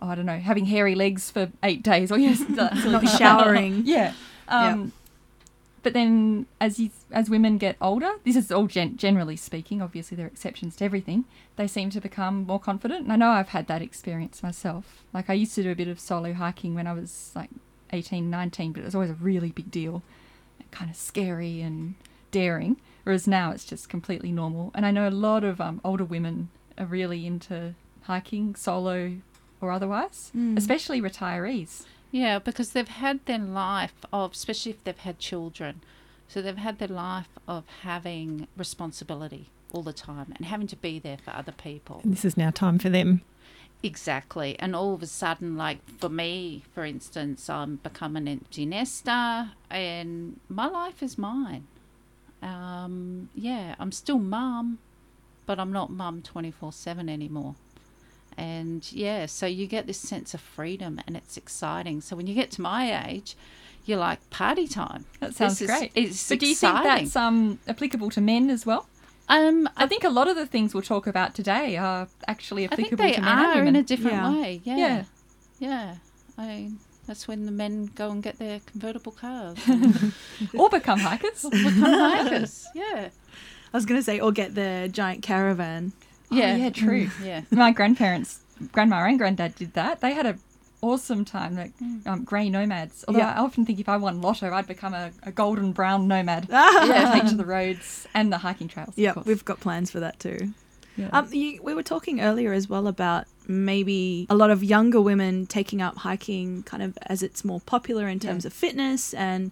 [0.00, 3.82] oh, I don't know having hairy legs for eight days or yes Not showering.
[3.84, 4.12] yeah.
[4.48, 4.92] Um,
[5.86, 9.80] But then, as you, as women get older, this is all gen- generally speaking.
[9.80, 11.26] Obviously, there are exceptions to everything.
[11.54, 15.04] They seem to become more confident, and I know I've had that experience myself.
[15.12, 17.50] Like I used to do a bit of solo hiking when I was like
[17.92, 20.02] 18, 19, but it was always a really big deal,
[20.72, 21.94] kind of scary and
[22.32, 22.78] daring.
[23.04, 24.72] Whereas now it's just completely normal.
[24.74, 29.18] And I know a lot of um, older women are really into hiking, solo
[29.60, 30.58] or otherwise, Mm.
[30.58, 31.84] especially retirees.
[32.16, 35.82] Yeah, because they've had their life of, especially if they've had children,
[36.26, 40.98] so they've had their life of having responsibility all the time and having to be
[40.98, 42.00] there for other people.
[42.02, 43.20] And this is now time for them.
[43.82, 44.58] Exactly.
[44.58, 49.50] And all of a sudden, like for me, for instance, I'm become an empty nester
[49.68, 51.66] and my life is mine.
[52.40, 54.78] Um, yeah, I'm still mum,
[55.44, 57.56] but I'm not mum 24 7 anymore.
[58.38, 62.00] And yeah, so you get this sense of freedom and it's exciting.
[62.02, 63.34] So when you get to my age,
[63.86, 65.06] you're like party time.
[65.20, 65.92] That sounds This is- great.
[65.94, 66.82] It's But do you exciting.
[66.82, 68.88] think that's um, applicable to men as well?
[69.28, 72.68] um, I think a lot of the things we'll talk about today are actually I
[72.68, 74.32] think applicable they to men and are in a different Yeah.
[74.40, 74.60] way.
[74.64, 74.76] Yeah.
[74.76, 75.04] Yeah.
[75.58, 75.94] Yeah.
[76.38, 79.56] I mean, that's when the men go and get their convertible cars.
[80.54, 81.42] or become hikers.
[81.42, 82.66] Become hikers.
[82.74, 83.08] Yeah.
[83.72, 85.92] I was going to say, or get the giant caravan.
[86.30, 86.52] Yeah.
[86.52, 87.10] Oh, yeah, true.
[87.22, 87.42] Yeah.
[87.50, 88.40] My grandparents,
[88.72, 90.00] grandma and granddad did that.
[90.00, 90.38] They had a
[90.82, 91.72] awesome time, like
[92.04, 93.04] um, grey nomads.
[93.08, 93.32] Although Yeah.
[93.34, 96.46] I often think if I won lotto, I'd become a, a golden brown nomad.
[96.50, 97.10] yeah.
[97.20, 98.92] take to the roads and the hiking trails.
[98.96, 100.52] Yeah, we've got plans for that too.
[100.96, 101.08] Yeah.
[101.12, 105.46] Um, you, we were talking earlier as well about maybe a lot of younger women
[105.46, 108.48] taking up hiking kind of as it's more popular in terms Yeah.
[108.48, 109.50] of fitness and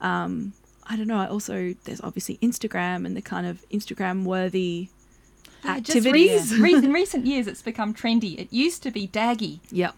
[0.00, 0.52] um,
[0.86, 1.16] I don't know.
[1.18, 4.88] I also, there's obviously Instagram and the kind of Instagram worthy
[5.64, 6.58] activities.
[6.58, 8.38] re- in recent years, it's become trendy.
[8.38, 9.60] It used to be daggy.
[9.70, 9.94] Yep.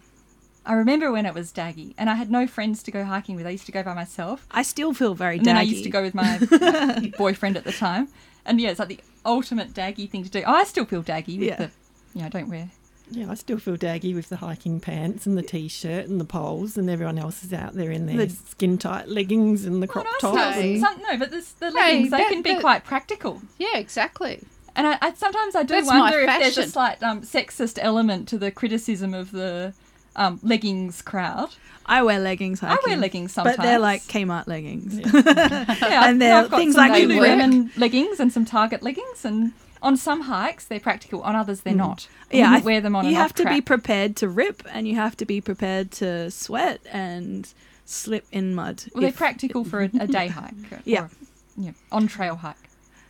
[0.67, 3.47] I remember when it was daggy, and I had no friends to go hiking with.
[3.47, 4.47] I used to go by myself.
[4.51, 7.65] I still feel very And then I used to go with my my boyfriend at
[7.65, 8.09] the time.
[8.47, 10.43] And yeah, it's like the ultimate daggy thing to do.
[10.47, 11.57] I still feel daggy with Yeah.
[11.57, 11.71] the,
[12.15, 12.71] you know, I don't wear.
[13.11, 16.79] Yeah, I still feel daggy with the hiking pants and the t-shirt and the poles,
[16.79, 20.07] and everyone else is out there in their The- skin tight leggings and the crop
[20.09, 20.57] Oh, tops.
[20.57, 23.43] no, some, no, but this, the Hey, leggings, they that- can be that- quite practical.
[23.59, 24.43] Yeah, exactly.
[24.77, 28.29] And I, I sometimes I do That's wonder if there's a slight um, sexist element
[28.29, 29.73] to the criticism of the
[30.17, 31.51] um, leggings crowd.
[31.87, 32.79] I wear leggings hiking.
[32.83, 34.99] I wear leggings sometimes, But they're like Kmart leggings.
[34.99, 40.23] Yeah, And they're things some like Lululemon leggings and some Target leggings, and on some
[40.23, 42.09] hikes they're practical, on others they're not.
[42.31, 42.39] Mm.
[42.39, 44.95] Yeah, I th- wear them on you have to be prepared to rip and you
[44.97, 47.53] have to be prepared to sweat and
[47.85, 48.85] slip in mud.
[48.95, 50.55] Well, they're practical for a, a day hike.
[50.85, 51.03] Yeah.
[51.03, 51.11] or,
[51.57, 52.57] yeah, on trail hike.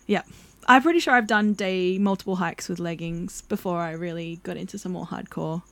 [0.07, 0.23] Yeah.
[0.67, 4.79] I'm pretty sure I've done day multiple hikes with leggings before I really got into
[4.79, 5.63] some more hardcore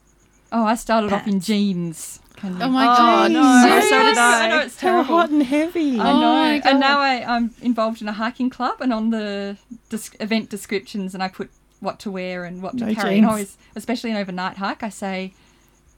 [0.54, 2.20] Oh, I started off in jeans.
[2.36, 3.32] Can you- Oh my Oh, god!
[3.32, 3.88] no, serious?
[3.88, 4.44] so did I.
[4.44, 5.04] I know it's How terrible.
[5.16, 5.98] hot and heavy.
[5.98, 6.32] I Oh know.
[6.34, 9.56] my And now I, I'm involved in a hiking club, and on the
[9.88, 11.48] des- event descriptions, and I put
[11.80, 13.14] what to wear and what to No carry.
[13.14, 13.26] And jeans.
[13.30, 15.32] always, especially an overnight hike, I say,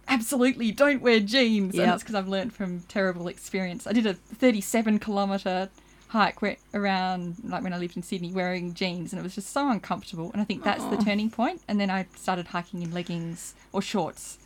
[0.07, 1.75] absolutely don't wear jeans.
[1.77, 3.89] And that's because I've learned from terrible experience.
[3.89, 5.69] I did a 37 kilometre
[6.15, 9.51] hike where, around, like when I lived in Sydney, wearing jeans, and it was just
[9.51, 10.31] so uncomfortable.
[10.33, 11.61] And I think that's the turning point.
[11.69, 14.39] And then I started hiking in leggings or shorts.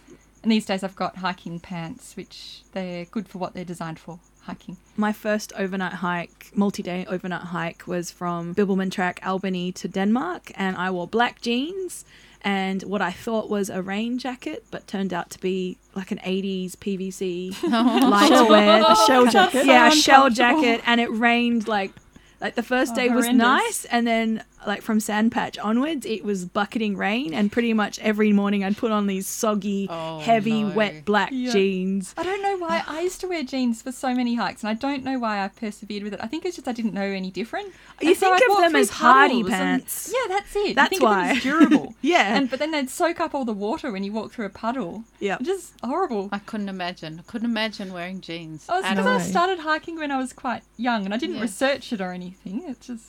[0.43, 4.19] And these days I've got hiking pants, which they're good for what they're designed for,
[4.43, 4.79] hiking.
[4.97, 10.53] My first overnight hike, multi day overnight hike, was from Bibbulmun Track, Albany to Denmark,
[10.55, 12.05] and I wore black jeans
[12.49, 16.19] and what I thought was a rain jacket, but turned out to be like an
[16.19, 17.53] 80s PVC
[18.15, 18.91] lightwear.
[18.91, 19.67] A shell jacket.
[19.67, 21.93] yeah, a shell jacket, and it rained like
[22.41, 26.45] like the first Oh, day was nice, and then like from Sandpatch onwards, it was
[26.45, 30.71] bucketing rain, and pretty much every morning I'd put on these soggy, Oh, heavy, no.
[30.75, 31.53] wet black Yeah.
[31.53, 32.15] jeans.
[32.17, 32.97] I don't know why ah.
[32.97, 35.49] I used to wear jeans for so many hikes, and I don't know why I
[35.49, 36.21] persevered with it.
[36.23, 37.69] I think it's just I didn't know any different.
[38.01, 40.13] You And so think I'd of them as hardy puddles and- pants.
[40.15, 40.75] yeah, that's it.
[40.77, 41.21] That's you think why.
[41.23, 41.95] of them as durable.
[42.03, 42.37] Yeah.
[42.37, 45.05] and but then they'd soak up all the water when you walk through a puddle.
[45.21, 46.29] Yeah, just horrible.
[46.33, 47.21] I couldn't imagine.
[47.21, 48.67] I couldn't imagine wearing jeans.
[48.69, 49.07] Oh, it's because.
[49.07, 51.43] I started hiking when I was quite young, and I didn't Yeah.
[51.43, 52.63] research it or anything.
[52.67, 53.05] It's just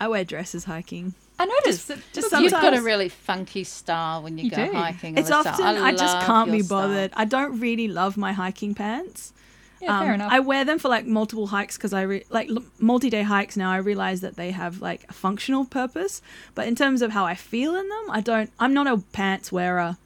[0.00, 1.14] I wear dresses hiking.
[1.40, 4.72] I noticed that just You've got a really funky style when you, You go do.
[4.72, 5.16] hiking.
[5.16, 6.88] It's often I, just can't be your style.
[6.88, 7.10] bothered.
[7.14, 9.32] I don't really love my hiking pants.
[9.80, 10.32] yeah, fair Um, enough.
[10.32, 13.70] I wear them for like multiple hikes because I re- like l- multi-day hikes now.
[13.70, 16.20] I realize that they have like a functional purpose,
[16.56, 18.50] but in terms of how I feel in them, I don't.
[18.58, 19.96] I'm not a pants wearer,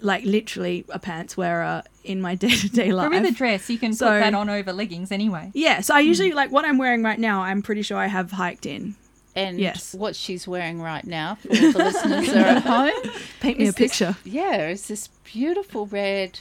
[0.00, 3.10] like literally a pants wearer in my day-to-day but life.
[3.10, 5.50] with a dress, you can So- put that on over leggings anyway.
[5.54, 7.42] yeah, so I usually like what I'm wearing right now.
[7.42, 8.94] I'm pretty sure I have hiked in.
[9.36, 9.94] And Yes.
[9.94, 13.12] what she's wearing right now for the listeners that are at home.
[13.40, 14.16] Paint me a is this- picture.
[14.24, 16.38] yeah, it's this beautiful red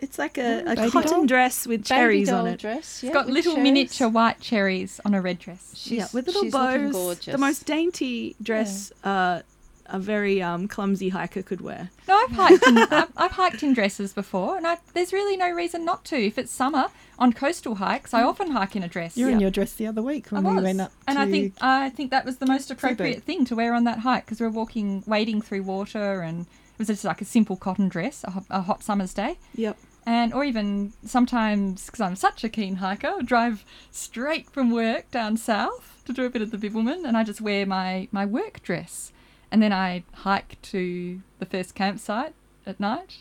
[0.00, 1.26] It's like a, a cotton doll?
[1.26, 2.58] dress with baby cherries doll on it.
[2.60, 3.02] dress.
[3.02, 5.72] yeah, It's got little miniature white cherries on a red dress.
[5.76, 6.92] She's, yeah, with little she's bows.
[6.92, 7.26] gorgeous.
[7.26, 9.42] The most dainty dress uh,
[9.90, 11.90] a very um, clumsy hiker could wear.
[12.08, 15.50] No, I've hiked in, I've, I've hiked in dresses before, and I, there's really no
[15.50, 16.16] reason not to.
[16.16, 16.86] If it's summer
[17.18, 19.16] on coastal hikes, I often hike in a dress.
[19.16, 21.16] You were in your dress the other week I when was, we went up and
[21.16, 23.24] to I think I think that was the most appropriate Seabird.
[23.24, 26.78] thing to wear on that hike because we were walking, wading through water, and it
[26.78, 29.38] was just like a simple cotton dress, a hot, a hot summer's day.
[29.54, 29.76] Yep.
[30.06, 35.10] And or even sometimes because I'm such a keen hiker, I drive straight from work
[35.10, 38.24] down south to do a bit of the Bibbulmun, and I just wear my my
[38.24, 39.12] work dress,
[39.50, 42.34] and then I hike to the first campsite
[42.66, 43.18] at night.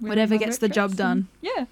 [0.00, 1.28] Whatever gets the dress job and- done.
[1.40, 1.66] Yeah,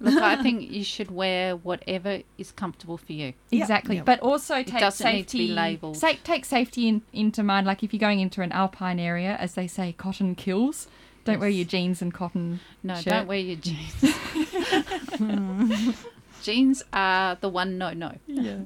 [0.00, 3.32] Look, I think you should wear whatever is comfortable for you.
[3.50, 3.96] Exactly.
[3.96, 4.04] Yep.
[4.04, 5.38] But also take doesn't safety.
[5.38, 5.96] need to be labelled.
[5.96, 7.66] Sa- take safety in, into mind.
[7.66, 10.88] Like if you're going into an alpine area, as they say, cotton kills.
[11.24, 12.60] Don't wear your jeans and cotton.
[12.82, 13.04] No, shirt.
[13.04, 13.92] don't wear your jeans.
[16.42, 18.12] jeans are the one no no.
[18.26, 18.60] Yeah.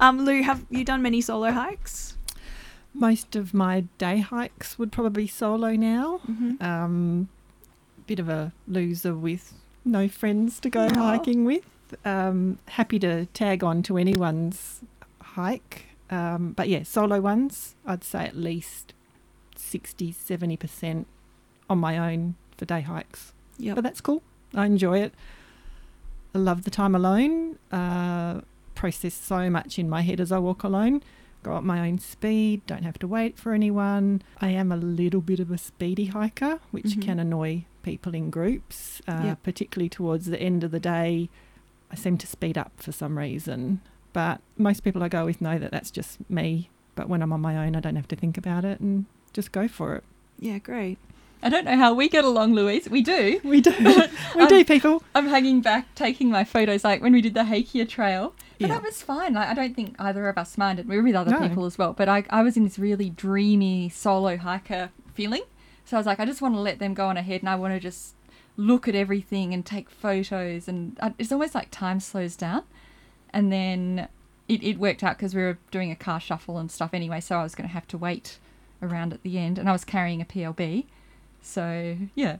[0.00, 2.15] Um, Lou, have you done many solo hikes?
[2.98, 6.20] Most of my day hikes would probably be solo now.
[6.28, 6.62] Mm-hmm.
[6.62, 7.28] Um,
[8.06, 9.54] bit of a loser with
[9.84, 11.64] no friends to go hiking with.
[12.04, 14.80] Um, happy to tag on to anyone's
[15.20, 15.86] hike.
[16.10, 18.94] Um, but yeah, solo ones, I'd say at least
[19.56, 21.04] 60, 70%
[21.68, 23.32] on my own for day hikes.
[23.58, 23.76] Yep.
[23.76, 24.22] But that's cool.
[24.54, 25.14] I enjoy it.
[26.34, 27.58] I love the time alone.
[27.72, 28.42] Uh,
[28.74, 31.02] process so much in my head as I walk alone.
[31.42, 32.62] Go at my own speed.
[32.66, 34.22] Don't have to wait for anyone.
[34.40, 37.02] I am a little bit of a speedy hiker, which Mhm.
[37.02, 39.42] can annoy people in groups, uh, Yep.
[39.44, 41.28] particularly towards the end of the day.
[41.90, 43.80] I seem to speed up for some reason.
[44.12, 46.68] But most people I go with know that that's just me.
[46.96, 49.52] But when I'm on my own, I don't have to think about it and just
[49.52, 50.04] go for it.
[50.40, 50.98] Yeah, great.
[51.42, 52.88] I don't know how we get along, Louise.
[52.88, 53.38] We do.
[53.44, 53.72] We do.
[54.36, 55.02] we do, people.
[55.14, 58.34] I'm hanging back, taking my photos, like when we did the Hakea Trail.
[58.58, 58.74] But Yeah.
[58.74, 59.34] that was fine.
[59.34, 60.88] Like I don't think either of us minded.
[60.88, 61.48] We were with other No.
[61.48, 61.92] people as well.
[61.92, 65.42] But I, I was in this really dreamy solo hiker feeling.
[65.84, 67.54] So I was like, I just want to let them go on ahead, and I
[67.54, 68.14] want to just
[68.56, 70.66] look at everything and take photos.
[70.68, 72.64] And I, it's almost like time slows down.
[73.30, 74.08] And then
[74.48, 77.20] it, it worked out because we were doing a car shuffle and stuff anyway.
[77.20, 78.38] So I was going to have to wait
[78.82, 80.86] around at the end, and I was carrying a PLB.
[81.42, 82.38] So yeah,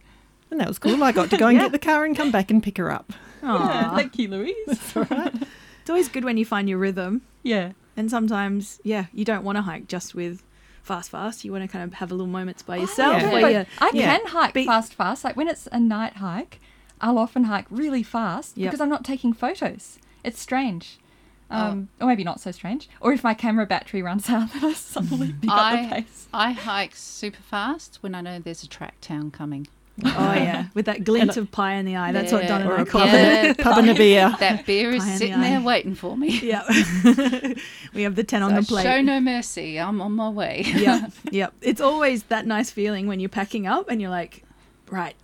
[0.51, 1.03] And that was cool.
[1.05, 1.65] I got to go and Yeah.
[1.65, 3.13] get the car and come back and pick her up.
[3.43, 3.95] yeah.
[3.95, 4.57] Thank you, Louise.
[4.67, 5.35] That's all right.
[5.87, 7.23] it's always good when you find your rhythm.
[7.45, 7.71] yeah.
[7.97, 10.43] And sometimes, yeah, you don't want to hike just with
[10.83, 11.45] fast, fast.
[11.45, 13.33] You want to kind of have a little moments by yourself yeah.
[13.33, 14.19] where you I yeah.
[14.19, 15.23] can hike Be- fast, fast.
[15.23, 16.61] Like when it's a night hike,
[17.01, 18.67] I'll often hike really fast Yep.
[18.71, 19.99] because I'm not taking photos.
[20.25, 20.99] It's strange.
[21.49, 22.89] Um, Or maybe not so strange.
[23.01, 26.29] Or if my camera battery runs out, then I suddenly pick up the pace.
[26.35, 29.69] I hike super fast when I know there's a track town coming.
[30.05, 32.13] Oh yeah, with that glint of pie in the eye.
[32.13, 32.49] That's what Yeah.
[32.49, 33.59] Don and Or I a call pub, it.
[33.61, 34.35] Pub and a beer.
[34.41, 36.39] That beer is Pie the sitting there waiting for me.
[36.41, 36.63] Yeah,
[37.95, 38.83] we have the ten on the plate.
[38.83, 39.79] show no mercy.
[39.81, 40.63] I'm on my way.
[40.67, 41.49] yeah, yeah.
[41.63, 44.43] It's always that nice feeling when you're packing up and you're like,
[44.91, 45.15] right,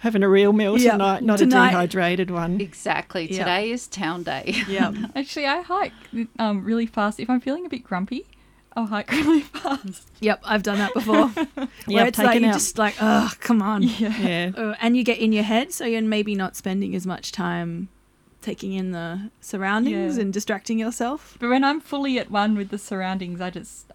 [0.00, 1.68] Having a real meal Yeah, tonight, not tonight.
[1.68, 2.60] a dehydrated one.
[2.60, 3.30] exactly.
[3.30, 3.38] Yeah.
[3.40, 4.54] Today is town day.
[4.66, 4.92] Yeah.
[5.14, 5.92] Actually, I hike
[6.40, 7.20] um, really fast.
[7.20, 8.26] If I'm feeling a bit grumpy,
[8.74, 10.08] I'll hike really fast.
[10.20, 10.40] yep.
[10.44, 11.28] I've done that before.
[11.54, 13.82] Where Yep, it's like taken you're just like, oh, come on.
[13.98, 14.16] Yeah.
[14.18, 14.50] Yeah.
[14.56, 17.88] Uh, and you get in your head, so you're maybe not spending as much time
[18.40, 20.22] taking in the surroundings Yeah.
[20.22, 21.36] and distracting yourself.
[21.38, 23.92] But when I'm fully at one with the surroundings, I just.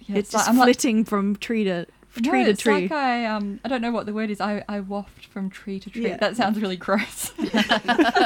[0.00, 1.86] Yeah, it's just I'm like- flitting from tree to
[2.22, 2.82] tree no, to it's tree.
[2.82, 4.38] like I um I don't know what the word is.
[4.40, 6.08] I, I waft from tree to tree.
[6.08, 6.16] Yeah.
[6.18, 7.30] That sounds really gross.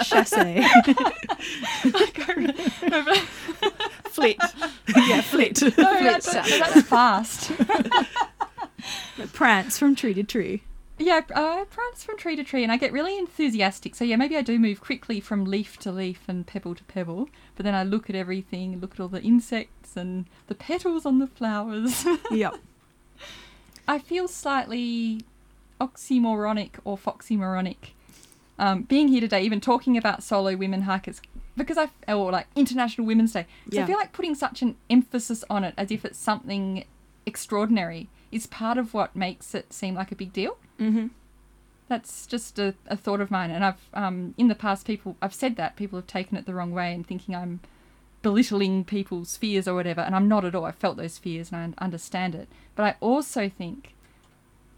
[0.02, 0.64] Chassé.
[2.90, 3.72] no, but,
[4.16, 4.38] Flit.
[4.96, 5.62] yeah, flit.
[5.79, 7.52] no, that's, that's fast.
[9.33, 10.62] Prance from tree to tree.
[10.98, 13.94] Yeah, uh, I prance from tree to tree, and I get really enthusiastic.
[13.94, 17.29] So yeah, maybe I do move quickly from leaf to leaf and pebble to pebble.
[17.55, 21.18] But then I look at everything, look at all the insects and the petals on
[21.18, 22.07] the flowers.
[22.31, 22.55] Yep.
[23.87, 25.20] I feel slightly
[25.79, 27.90] oxymoronic or foxymoronic
[28.59, 31.20] um, being here today, even talking about solo women hikers,
[31.57, 33.47] because I or like International Women's Day.
[33.71, 33.85] So Yeah.
[33.85, 36.85] I feel like putting such an emphasis on it as if it's something
[37.25, 40.59] extraordinary is part of what makes it seem like a big deal.
[40.81, 41.09] Mm-hmm.
[41.88, 45.35] That's just a, a thought of mine, and I've um, in the past people I've
[45.35, 47.61] said that people have taken it the wrong way and thinking I'm
[48.23, 50.64] belittling people's fears or whatever, and I'm not at all.
[50.64, 53.95] I felt those fears and I understand it, but I also think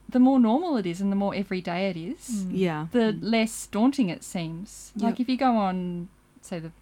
[0.07, 2.89] the more normal it is and the more everyday it is, Yeah.
[2.93, 4.93] the less daunting it seems.
[4.97, 6.09] Like if you go on,
[6.47, 6.73] say the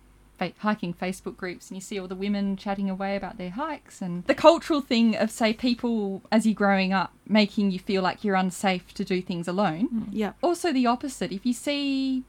[0.59, 4.23] hiking Facebook groups and you see all the women chatting away about their hikes and
[4.25, 8.35] the cultural thing of say people as you're growing up making you feel like you're
[8.37, 10.05] unsafe to do things alone mm.
[10.13, 10.33] Yeah.
[10.43, 11.33] also the opposite.
[11.33, 12.23] If you see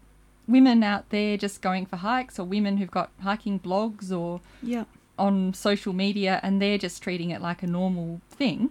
[0.48, 4.88] women out there just going for hikes, or women who've got hiking blogs or Yep.
[5.20, 8.70] on social media, and they're just treating it like a normal thing,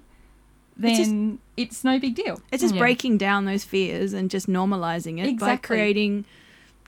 [0.82, 2.40] It's just- then it's no big deal.
[2.50, 2.80] It's just Yeah.
[2.80, 5.66] breaking down those fears and just normalizing it by Exactly.
[5.76, 6.24] creating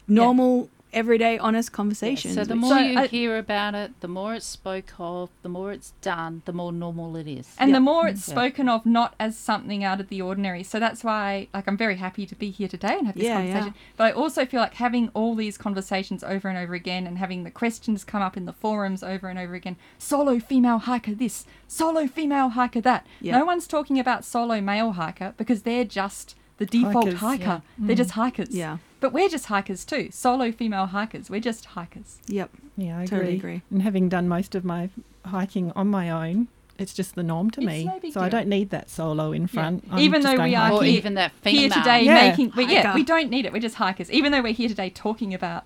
[0.06, 2.34] normal, everyday, honest conversations.
[2.34, 5.48] So the more So you I- hear about it, the more it's spoke of, the
[5.48, 7.54] more it's done, the more normal it is.
[7.58, 7.76] And Yeah.
[7.76, 8.34] the more it's Yeah.
[8.34, 10.62] spoken of not as something out of the ordinary.
[10.62, 13.40] So that's why like I'm very happy to be here today and have this Yeah,
[13.40, 13.52] yeah.
[13.52, 13.74] conversation.
[13.96, 17.44] But I also feel like having all these conversations over and over again and having
[17.44, 19.76] the questions come up in the forums over and over again.
[19.98, 23.06] Solo female hiker this, solo female hiker that.
[23.20, 23.38] Yeah.
[23.38, 27.44] No one's talking about solo male hiker because they're just the default Hikers, hiker.
[27.44, 27.60] yeah.
[27.78, 28.14] They're just mm.
[28.14, 28.48] hikers.
[28.50, 28.78] yeah.
[29.00, 30.08] But we're just hikers too.
[30.12, 31.30] Solo female hikers.
[31.30, 32.18] We're just hikers.
[32.26, 32.50] Yep.
[32.76, 33.54] Yeah, I Totally agree.
[33.56, 33.62] agree.
[33.70, 34.90] And having done most of my
[35.26, 37.84] hiking on my own, it's just the norm to It's me.
[37.84, 39.84] no big so I don't need that solo in front.
[39.90, 41.60] I'm Even though we are here- even that female.
[41.60, 42.28] here today Yeah.
[42.28, 44.88] making but yeah we don't need it we're just hikers even though we're here today
[44.88, 45.64] talking about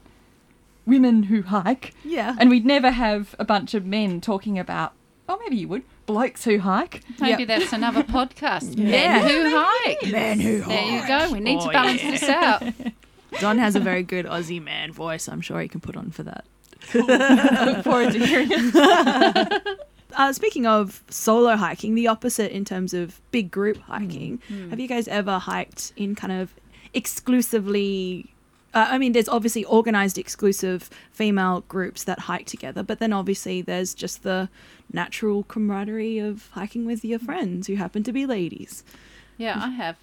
[0.87, 2.35] women who hike Yeah.
[2.39, 4.95] and we'd never have a bunch of men talking about
[5.29, 8.75] oh maybe you would blokes who hike Maybe that's another podcast.
[8.79, 9.23] Yeah.
[9.23, 10.11] Men who hike.
[10.13, 10.69] Men who hike.
[10.69, 11.33] There you go.
[11.33, 12.11] We need Oh, to balance yeah.
[12.11, 12.63] this out.
[13.41, 15.29] Don has a very good Aussie man voice.
[15.29, 16.45] I'm sure he can put on for that.
[16.95, 19.79] look forward to hearing it
[20.15, 24.41] Uh, speaking of solo hiking, the opposite in terms of big group hiking.
[24.69, 26.55] Have you guys ever hiked in kind of
[26.93, 28.27] exclusively?
[28.75, 33.63] Uh, I mean, there's obviously organized exclusive female groups that hike together, but then obviously
[33.63, 34.49] there's just the
[34.93, 38.83] natural camaraderie of hiking with your friends who happen to be ladies.
[39.39, 39.97] Yeah, I have.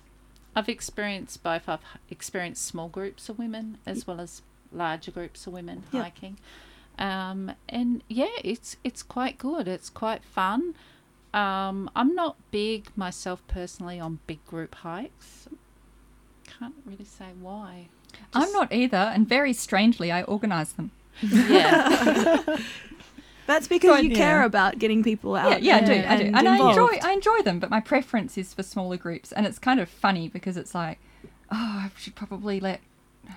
[0.59, 1.67] I've experienced both.
[1.67, 4.41] I've experienced small groups of women as well as
[4.71, 6.03] larger groups of women Yep.
[6.03, 6.37] hiking.
[6.97, 9.67] Um, and yeah, it's it's quite good.
[9.67, 10.75] It's quite fun.
[11.33, 15.47] Um, I'm not big myself personally on big group hikes.
[16.59, 17.87] Can't really say why.
[18.33, 20.89] i'm not either and very strangely i organize them
[21.21, 22.43] Yeah,
[23.49, 24.45] That's because So, you care yeah.
[24.45, 25.49] about getting people out.
[25.51, 26.13] yeah yeah i do Yeah.
[26.13, 28.97] i do and and i enjoy i enjoy them but my preference is for smaller
[29.05, 30.97] groups and it's kind of funny because it's like
[31.51, 32.79] oh i should probably let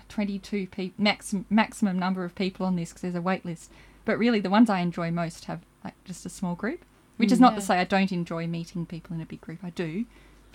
[0.08, 3.70] 22 people maximum maximum number of people on this because there's a wait list
[4.04, 6.84] but really the ones i enjoy most have like just a small group
[7.16, 7.42] which is Mm.
[7.42, 10.04] not to say i don't enjoy meeting people in a big group i do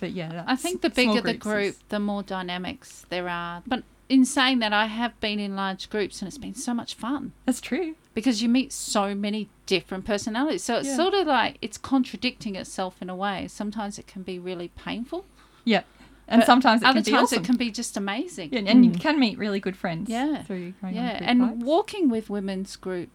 [0.00, 3.62] but yeah I think the bigger the group, is- the more dynamics there are.
[3.66, 6.94] But in saying that, I have been in large groups and it's been so much
[6.94, 7.32] fun.
[7.44, 10.64] that's true because you meet so many different personalities.
[10.64, 10.96] So it's Yeah.
[10.96, 13.46] sort of like it's contradicting itself in a way.
[13.48, 15.24] Sometimes it can be really painful.
[15.64, 15.82] yeah
[16.30, 18.50] and but sometimes it other can be times awesome it can be just amazing.
[18.52, 19.00] yeah, and you mm.
[19.00, 20.42] can meet really good friends Yeah.
[20.42, 23.08] through going Yeah, and walking with women's group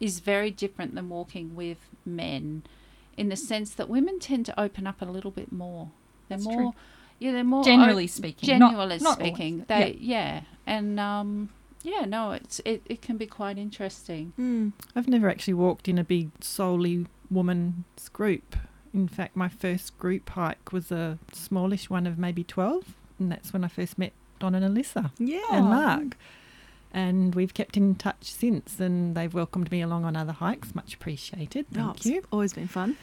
[0.00, 2.64] is very different than walking with men
[3.16, 5.90] in the sense that women tend to open up a little bit more.
[6.28, 6.74] They're That's more true.
[7.18, 9.34] Yeah, they're more Generally o- speaking, not- Generally not always.
[9.34, 9.64] speaking.
[9.68, 10.42] They yeah.
[10.66, 11.50] And um
[11.82, 14.32] yeah, no, it's it, it can be quite interesting.
[14.38, 14.72] Mm.
[14.96, 18.56] I've never actually walked in a big solely woman's group.
[18.92, 23.52] In fact, my first group hike was a smallish one of maybe 12, and that's
[23.52, 25.40] when I first met Don and Alyssa Yeah.
[25.52, 26.16] and Mark.
[26.92, 30.74] And we've kept in touch since, and they've welcomed me along on other hikes.
[30.74, 31.66] Much appreciated.
[31.72, 32.22] Oh, Thank it's you.
[32.32, 32.96] Always been fun.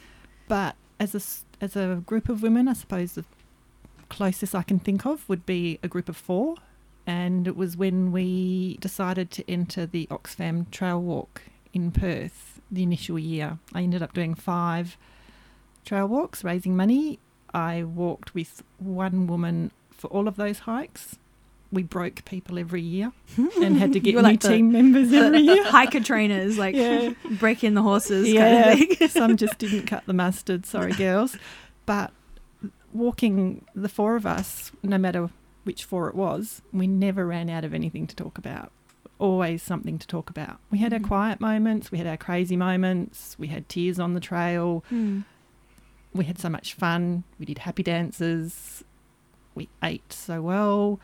[0.48, 3.24] But as a, s- as a group of women, I suppose the
[4.14, 6.56] closest I can think of would be a group of four.
[7.06, 11.42] And it was when we decided to enter the Oxfam Trail Walk
[11.72, 13.58] in Perth the initial year.
[13.74, 14.96] I ended up doing five
[15.84, 17.18] trail walks, raising money.
[17.52, 21.18] I walked with one woman for all of those hikes.
[21.70, 25.40] We broke people every year and had to get new like the- team members every
[25.40, 25.64] year.
[25.64, 27.12] Hiker trainers, like Yeah.
[27.38, 28.28] break in the horses.
[28.32, 30.64] Yeah, Kind of some just didn't cut the mustard.
[30.66, 31.36] Sorry, girls.
[31.84, 32.12] But
[32.94, 35.28] walking the four of us, no matter
[35.64, 38.70] which four it was, we never ran out of anything to talk about.
[39.18, 40.58] Always something to talk about.
[40.70, 41.04] We had our Mhm.
[41.08, 45.20] quiet moments, we had our crazy moments, we had tears on the trail, Hmm.
[46.14, 48.84] we had so much fun, we did happy dances,
[49.54, 51.00] we ate so well.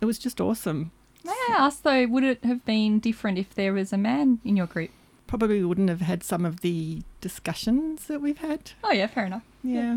[0.00, 0.90] It was just awesome.
[1.24, 4.56] May I ask though, would it have been different if there was a man in
[4.56, 4.90] your group?
[5.26, 8.72] Probably wouldn't have had some of the discussions that we've had.
[8.84, 9.42] Oh yeah, fair enough.
[9.62, 9.96] Yeah.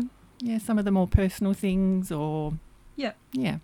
[0.58, 2.54] some of the more personal things or
[2.96, 3.16] Yep.
[3.32, 3.58] yeah.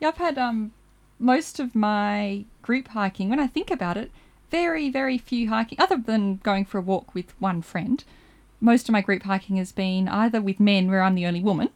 [0.00, 0.72] Yeah, I've had um
[1.18, 3.28] most of my group hiking.
[3.28, 4.10] When I think about it,
[4.50, 8.02] very very few hiking other than going for a walk with one friend.
[8.60, 11.70] Most of my group hiking has been either with men where I'm the only woman,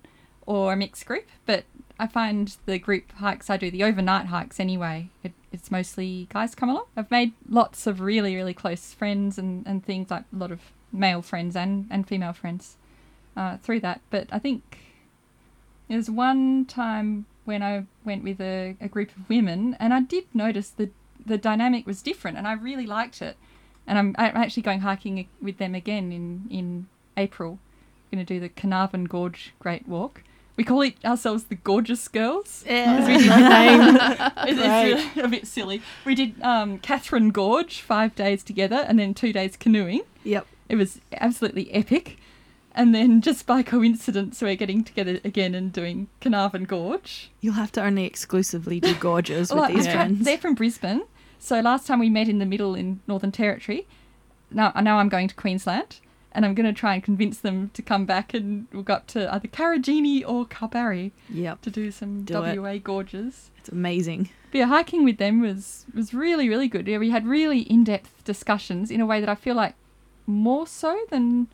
[0.47, 1.27] or a mixed group.
[1.45, 1.65] But
[1.99, 6.55] I find the group hikes I do, the overnight hikes anyway, it, it's mostly guys
[6.55, 6.85] come along.
[6.97, 10.61] I've made lots of really really close friends and and things like a lot of
[10.93, 12.77] male friends and and female friends
[13.37, 14.01] uh, through that.
[14.11, 14.79] But I think
[15.89, 20.25] there's one time when I went with a, a group of women, and I did
[20.35, 20.91] notice the
[21.25, 23.37] the dynamic was different, and I really liked it.
[23.89, 27.59] And I'm, I'm actually going hiking with them again in in April.
[28.13, 30.23] going to do the Carnarvon Gorge Great Walk.
[30.57, 32.65] We call it ourselves the Gorgeous Girls.
[32.67, 33.07] Yeah.
[33.07, 33.31] we did
[34.49, 35.83] It's really a bit silly.
[36.05, 40.03] We did um, Katherine Gorge five days together, and then two days canoeing.
[40.25, 40.47] Yep.
[40.69, 42.19] It was absolutely epic.
[42.77, 47.31] And then just by coincidence, we're getting together again and doing Carnarvon Gorge.
[47.41, 50.25] You'll have to only exclusively do gorges with Well, these I- friends.
[50.27, 51.03] They're from Brisbane.
[51.39, 53.87] So last time we met in the middle in Northern Territory.
[54.51, 56.01] Now, now I'm going to Queensland.
[56.33, 59.07] And I'm going to try and convince them to come back and we'll go up
[59.07, 61.63] to either Karijini or Kalbarri Yep.
[61.63, 62.59] to do some Do it.
[62.61, 63.51] WA gorges.
[63.57, 64.29] It's amazing.
[64.53, 66.87] But yeah, hiking with them was was really really good.
[66.87, 69.77] Yeah, we had really in depth discussions in a way that I feel like
[70.27, 71.49] more so than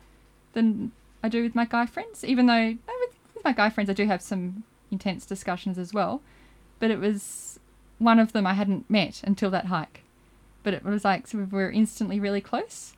[0.51, 0.91] than
[1.23, 2.23] I do with my guy friends.
[2.23, 5.93] Even though no, with, with my guy friends I do have some intense discussions as
[5.93, 6.21] well,
[6.79, 7.59] but it was
[7.97, 10.03] one of them I hadn't met until that hike.
[10.61, 12.93] But it was like so we were instantly really close,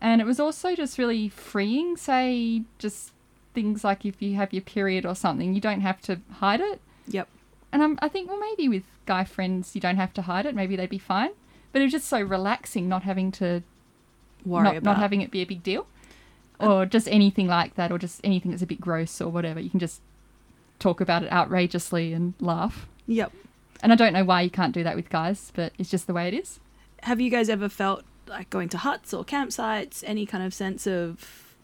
[0.00, 1.96] and it was also just really freeing.
[1.96, 3.12] Say just
[3.54, 6.80] things like if you have your period or something, you don't have to hide it.
[7.08, 7.28] Yep.
[7.72, 10.54] And I'm, I think, well, maybe with guy friends, you don't have to hide it.
[10.54, 11.30] Maybe they'd be fine.
[11.72, 13.62] But it was just so relaxing not having to,
[14.44, 15.86] Worry not, about not having it be a big deal.
[16.62, 19.58] Or just anything like that, or just anything that's a bit gross or whatever.
[19.58, 20.00] You can just
[20.78, 22.86] talk about it outrageously and laugh.
[23.08, 23.32] Yep.
[23.82, 26.12] And I don't know why you can't do that with guys, but it's just the
[26.12, 26.60] way it is.
[27.02, 30.86] Have you guys ever felt like going to huts or campsites, any kind of sense
[30.86, 31.56] of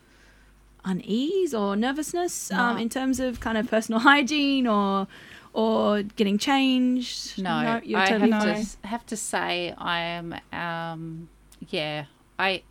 [0.84, 5.06] unease or nervousness um, in terms of kind of personal hygiene or
[5.52, 7.40] or getting changed?
[7.40, 8.64] No, you're I totally have, fine.
[8.64, 10.34] to, have to say I am.
[10.52, 11.28] Um,
[11.68, 12.04] yeah,
[12.38, 12.62] I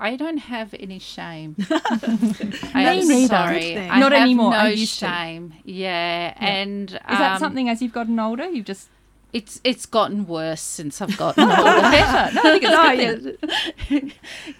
[0.00, 1.56] I don't have any shame.
[1.70, 3.26] I Me am neither.
[3.28, 3.60] sorry.
[3.60, 3.90] Good thing.
[3.90, 5.06] I Not have anymore, No I used to.
[5.06, 5.54] shame.
[5.64, 8.88] Yeah, and Is that um, something as you've gotten older, you've just.
[9.32, 11.62] It's it's gotten worse since I've gotten older.
[11.62, 12.34] better?
[12.34, 13.40] No, I think it's No, good
[13.88, 14.12] thing.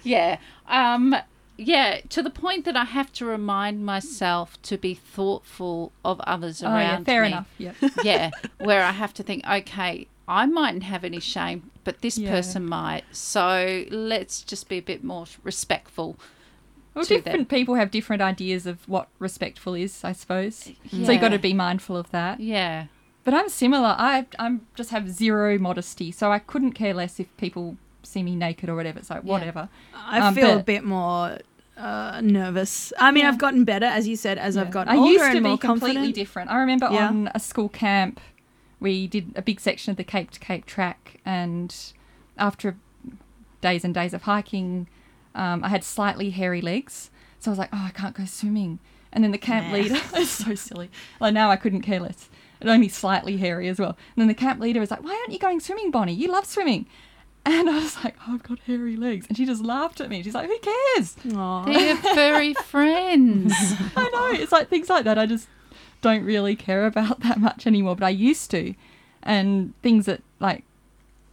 [0.03, 0.39] yeah.
[0.69, 1.17] Um
[1.57, 6.63] yeah, to the point that I have to remind myself to be thoughtful of others
[6.63, 7.29] Oh, around yeah, fair me.
[7.29, 7.49] enough.
[7.59, 7.73] Yeah.
[8.05, 8.31] yeah,
[8.61, 12.31] where I have to think, okay, I mightn't have any shame, but this Yeah.
[12.31, 13.05] person might.
[13.13, 16.19] So let's just be a bit more respectful.
[16.95, 17.23] Well, to them.
[17.23, 20.71] different people have different ideas of what respectful is, I suppose.
[20.91, 22.41] So you've got to be mindful of that.
[22.41, 22.87] Yeah.
[23.25, 23.95] But I'm similar.
[23.99, 28.35] I I'm just have zero modesty, so I couldn't care less if people see me
[28.37, 28.99] naked or whatever.
[28.99, 29.31] It's like Yeah.
[29.33, 29.69] whatever.
[29.95, 31.39] I Um, feel a bit more
[31.77, 32.93] uh, nervous.
[32.99, 33.29] I mean, Yeah.
[33.29, 34.73] I've gotten better, as you said, as I've Yeah.
[34.73, 36.15] gotten I older used to and be more completely confident.
[36.17, 36.51] different.
[36.51, 37.07] I remember Yeah.
[37.09, 38.19] on a school camp,
[38.81, 41.75] we did a big section of the Cape to Cape track, and
[42.37, 42.77] after
[43.61, 44.89] days and days of hiking,
[45.35, 47.11] um, I had slightly hairy legs.
[47.41, 48.79] So I was like, oh, I can't go swimming.
[49.13, 49.73] And then the camp Nah.
[49.75, 50.91] leader, it's so silly.
[51.21, 52.29] Like now I couldn't care less.
[52.61, 53.91] And only slightly hairy as well.
[53.91, 56.13] And then the camp leader was like, why aren't you going swimming, Bonnie?
[56.15, 56.87] You love swimming.
[57.47, 59.27] And I was like, oh, I've got hairy legs.
[59.27, 60.23] And she just laughed at me.
[60.23, 61.17] She's like, who cares?
[61.35, 61.65] Aw.
[61.65, 63.55] They're furry friends.
[63.97, 64.43] I know.
[64.43, 65.17] It's like things like that.
[65.19, 65.49] I just
[66.01, 68.75] don't really care about that much anymore, but I used to.
[69.23, 70.65] And things that, like,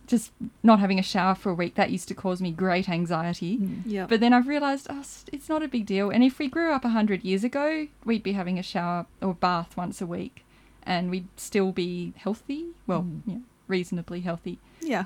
[0.07, 0.32] just
[0.63, 3.57] not having a shower for a week, that used to cause me great anxiety.
[3.57, 3.82] Mm.
[3.86, 4.09] Yep.
[4.09, 6.09] But then I've realised oh, it's not a big deal.
[6.09, 9.76] And if we grew up 100 years ago, we'd be having a shower or bath
[9.78, 10.45] once a week
[10.84, 12.68] and we'd still be healthy.
[12.88, 13.22] Well, mm.
[13.26, 13.38] yeah,
[13.68, 14.59] reasonably healthy.
[14.82, 15.05] yeah.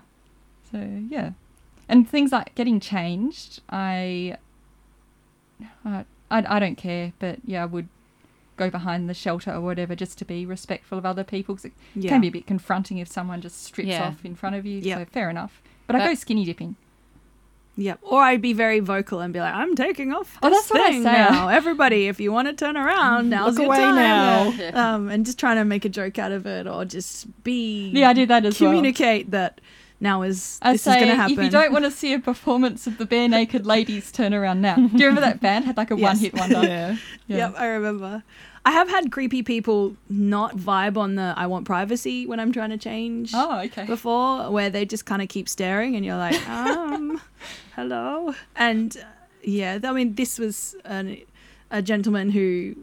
[0.71, 1.31] So, yeah.
[1.87, 4.37] And things like getting changed, I,
[5.83, 7.87] I, I, I don't care, but yeah, I would
[8.59, 11.73] go behind the shelter or whatever just to be respectful of other people 'cause it
[11.95, 12.09] Yeah.
[12.11, 14.03] can be a bit confronting if someone just strips Yeah.
[14.09, 14.79] off in front of you.
[14.79, 14.97] Yep.
[14.99, 15.61] So, fair enough.
[15.87, 16.75] But, I go skinny dipping.
[17.77, 17.99] Yep.
[18.01, 20.81] Or I'd be very vocal and be like, I'm taking off Oh, this that's what
[20.81, 20.99] I say.
[21.01, 21.47] now.
[21.47, 23.95] Everybody, if you want to turn around, now's Look your away time.
[23.95, 24.53] now.
[24.95, 28.09] Um, and just trying to make a joke out of it or just be Yeah,
[28.09, 28.69] I did that as well.
[28.71, 29.61] communicate that
[30.01, 31.39] now is I this say, is going to happen.
[31.39, 34.61] if you don't want to see a performance of the bare naked ladies, turn around
[34.61, 34.75] now.
[34.75, 36.03] Do you remember that band had like a Yes.
[36.03, 36.61] one hit wonder?
[36.67, 36.95] Yeah.
[37.27, 37.37] Yeah.
[37.37, 38.23] Yep, I remember.
[38.69, 42.69] I have had creepy people not vibe on the I want privacy when I'm trying
[42.69, 43.85] to change Oh, okay.
[43.85, 47.19] before, where they just kind of keep staring and you're like, um,
[47.75, 48.35] hello.
[48.55, 49.05] And uh,
[49.41, 51.17] yeah, I mean, this was an,
[51.71, 52.75] a gentleman who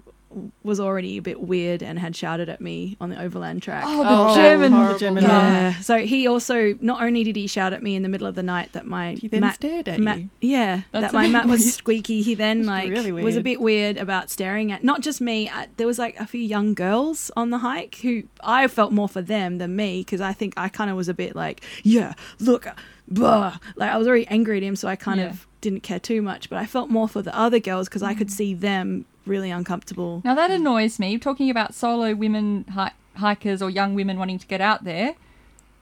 [0.62, 3.85] was already a bit weird and had shouted at me on the overland track.
[3.87, 4.72] Oh, the Oh, German.
[4.72, 5.29] horrible German guy.
[5.31, 5.81] Yeah.
[5.81, 8.43] So he also not only did he shout at me in the middle of the
[8.43, 10.29] night that my He then mat, stared at mat- you.
[10.41, 11.72] yeah, That's that my bit mat was weird.
[11.74, 12.22] squeaky.
[12.22, 15.49] He then That's like really was a bit weird about staring at not just me.
[15.49, 19.09] Uh, there was like a few young girls on the hike who I felt more
[19.09, 22.12] for them than me because I think I kind of was a bit like, yeah,
[22.41, 22.66] look,
[23.09, 23.59] blah.
[23.77, 25.29] Like I was already angry at him, so I kind Yeah.
[25.31, 26.51] of didn't care too much.
[26.51, 28.18] But I felt more for the other girls because I Mm.
[28.18, 30.22] could see them really uncomfortable.
[30.24, 31.18] Now that annoys me.
[31.18, 35.14] Talking about solo women hi- hikers or young women wanting to get out there,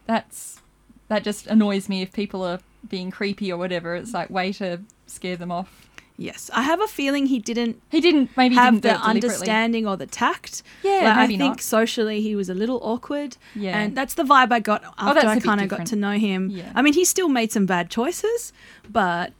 [0.07, 0.61] that's
[1.09, 3.95] that just annoys me if people are being creepy or whatever.
[3.95, 5.89] It's like way to scare them off.
[6.17, 9.97] Yes, I have a feeling he didn't He didn't maybe have didn't the understanding or
[9.97, 10.63] the tact.
[10.85, 11.61] Yeah, Like, I think not.
[11.61, 13.37] socially he was a little awkward.
[13.57, 13.77] Yeah.
[13.77, 15.97] And that's the vibe I got oh, after that's a I kind of got to
[15.97, 16.51] know him.
[16.51, 16.71] Yeah.
[16.75, 18.53] I mean, he still made some bad choices,
[18.89, 19.33] but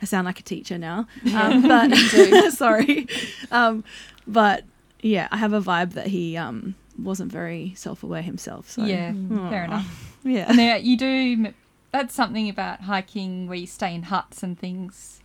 [0.00, 1.06] I sound like a teacher now.
[1.34, 1.94] Um, but
[2.52, 3.06] sorry.
[3.50, 3.84] Um,
[4.26, 4.64] but
[5.00, 8.70] yeah, I have a vibe that he um, wasn't very self aware himself.
[8.70, 9.12] So yeah,
[9.48, 10.16] fair enough.
[10.22, 10.46] Yeah.
[10.50, 11.52] And you do.
[11.92, 15.20] That's something about hiking where you stay in huts and things.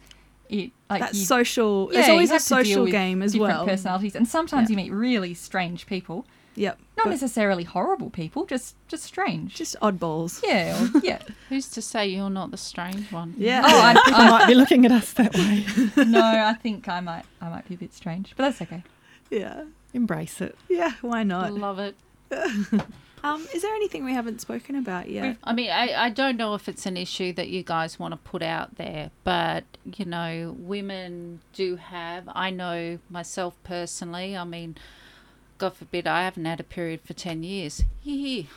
[0.48, 1.90] It like social.
[1.92, 3.66] yeah, it's always a have to deal social game as different well.
[3.66, 4.74] personalities, and sometimes Yeah.
[4.78, 6.26] you meet really strange people.
[6.56, 6.80] Yep.
[6.98, 9.56] Not But necessarily horrible people, just just strange.
[9.56, 10.42] just oddballs.
[10.46, 11.20] yeah, or, yeah.
[11.50, 13.34] Who's to say you're not the strange one?
[13.38, 13.62] Yeah.
[13.64, 15.34] Oh, I, People might be looking at us that
[15.96, 16.04] way.
[16.06, 18.84] no, I think I might I might be a bit strange, but that's okay.
[19.30, 19.64] yeah.
[19.94, 20.58] Embrace it.
[20.70, 20.92] Yeah.
[21.02, 21.54] Why I not?
[21.54, 21.96] love it.
[23.24, 25.38] Um, is there anything we haven't spoken about yet?
[25.44, 28.18] I mean, I, I don't know if it's an issue that you guys want to
[28.18, 29.64] put out there, but,
[29.96, 34.76] you know, women do have, I know myself personally, I mean,
[35.62, 37.84] God forbid, I haven't had a period for 10 years.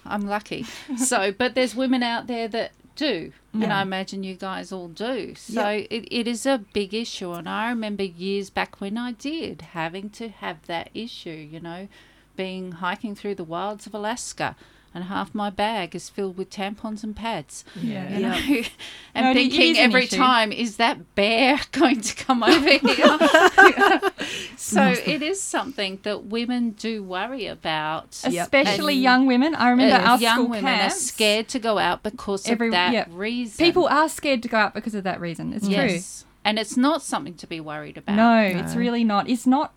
[0.06, 0.64] I'm lucky.
[0.96, 3.32] so, but there's women out there that do.
[3.52, 5.34] And I imagine you guys all do.
[5.34, 7.32] So it, it is a big issue.
[7.32, 11.88] And I remember years back when I did having to have that issue, you know,
[12.36, 14.56] being hiking through the wilds of Alaska
[14.94, 17.64] and half my bag is filled with tampons and pads.
[17.74, 18.08] Yeah.
[18.16, 18.62] You know,
[19.14, 20.16] and No, it- it thinking every issue.
[20.16, 24.00] time, is that bear going to come over here?
[24.56, 28.20] so it is something that women do worry about.
[28.24, 29.54] Especially And, young women.
[29.54, 32.68] I remember Uh, our young school women camps, are scared to go out because Every-
[32.68, 33.04] of that yeah.
[33.10, 33.64] reason.
[33.64, 35.52] People are scared to go out because of that reason.
[35.52, 38.16] It's yes, and it's not something to be worried about.
[38.16, 39.28] No, it's really not.
[39.28, 39.72] It's not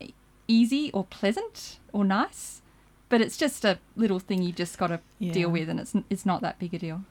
[0.00, 0.12] e-
[0.46, 2.60] easy or pleasant or nice,
[3.08, 5.32] but it's just a little thing you just got to Yeah.
[5.32, 7.02] deal with, and it's it's not that big a deal.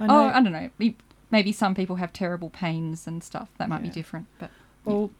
[0.00, 0.70] I Oh, I don't know.
[1.30, 3.48] Maybe some people have terrible pains and stuff.
[3.58, 4.50] That might be different, but
[4.84, 5.10] well,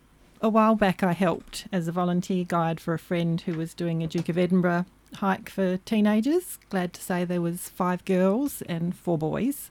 [0.41, 4.03] a while back I helped as a volunteer guide for a friend who was doing
[4.03, 6.59] a Duke of Edinburgh hike for teenagers.
[6.69, 9.71] Glad to say there was five girls and four boys.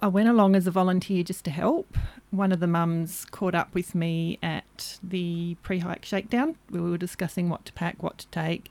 [0.00, 1.96] I went along as a volunteer just to help.
[2.30, 6.54] One of the mums caught up with me at the pre-hike shakedown.
[6.68, 8.70] where We were discussing what to pack, what to take,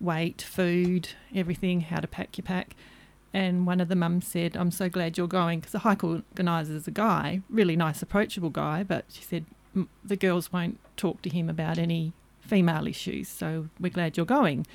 [0.00, 2.74] weight, food, everything, how to pack your pack.
[3.32, 6.74] And one of the mums said, I'm so glad you're going because the hike organizer
[6.74, 9.44] is a guy, really nice, approachable guy, but she said,
[9.74, 14.24] "M- the girls won't talk to him about any female issues, so we're glad you're
[14.26, 14.66] going.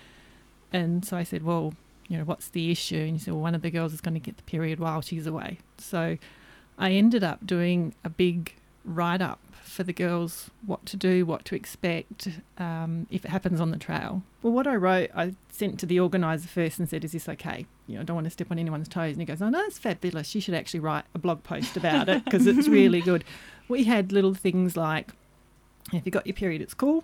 [0.71, 1.73] And so I said, well,
[2.07, 2.97] you know, what's the issue?
[2.97, 5.01] And he said, well, one of the girls is going to get the period while
[5.01, 5.59] she's away.
[5.77, 6.17] So
[6.77, 8.53] I ended up doing a big
[8.83, 12.27] write up for the girls what to do, what to expect
[12.57, 14.23] um, if it happens on the trail.
[14.41, 17.65] Well, what I wrote, I sent to the organiser first and said, Is this okay?
[17.87, 19.13] You know, I don't want to step on anyone's toes.
[19.13, 20.35] And he goes, Oh, no, it's fabulous.
[20.35, 23.23] You should actually write a blog post about it because it's really good.
[23.69, 25.11] We had little things like,
[25.93, 27.03] if you got your period, it's cool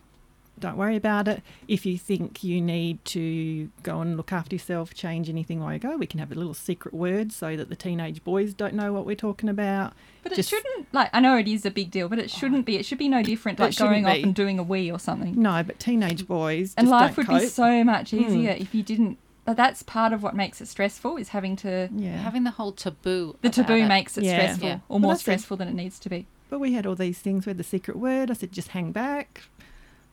[0.59, 1.41] don't worry about it.
[1.67, 5.79] If you think you need to go and look after yourself, change anything while you
[5.79, 8.91] go, we can have a little secret word so that the teenage boys don't know
[8.93, 9.93] what we're talking about.
[10.23, 12.65] But Just- it shouldn't, like, I know it is a big deal, but it shouldn't
[12.65, 12.77] be.
[12.77, 15.39] It should be no different, like going shouldn't off and doing a wee or something.
[15.41, 18.19] No, but teenage boys and life don't would be so much Hmm.
[18.19, 19.17] easier if you didn't.
[19.45, 21.87] But that's part of what makes it stressful is having to.
[21.95, 22.17] yeah.
[22.17, 23.37] Having the whole taboo.
[23.41, 23.87] The about taboo it.
[23.87, 24.37] makes it Yeah.
[24.39, 24.73] stressful, Yeah.
[24.75, 25.23] or Well, more that's it.
[25.23, 26.25] stressful than it needs to be.
[26.49, 27.45] But we had all these things.
[27.45, 28.29] We had the secret word.
[28.29, 29.43] I said, just hang back,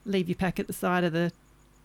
[0.05, 1.33] leave your pack at the side of the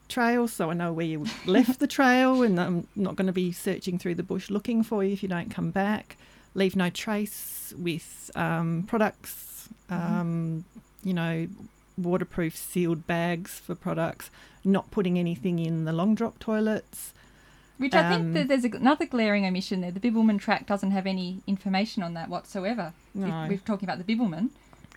[0.08, 3.52] trail so I know where you left the trail and I'm not going to be
[3.52, 6.18] searching through the bush looking for you if you don't come back.
[6.56, 10.66] Leave no trace with um, products, um,
[11.04, 11.48] you know,
[11.98, 14.32] waterproof sealed bags for products,
[14.64, 17.14] not putting anything in the long drop toilets.
[17.78, 19.92] Which I Um, think that there's another glaring omission there.
[19.92, 22.94] The Bibbulmun track doesn't have any information on that whatsoever.
[23.16, 24.50] If we're talking about the Bibbulmun.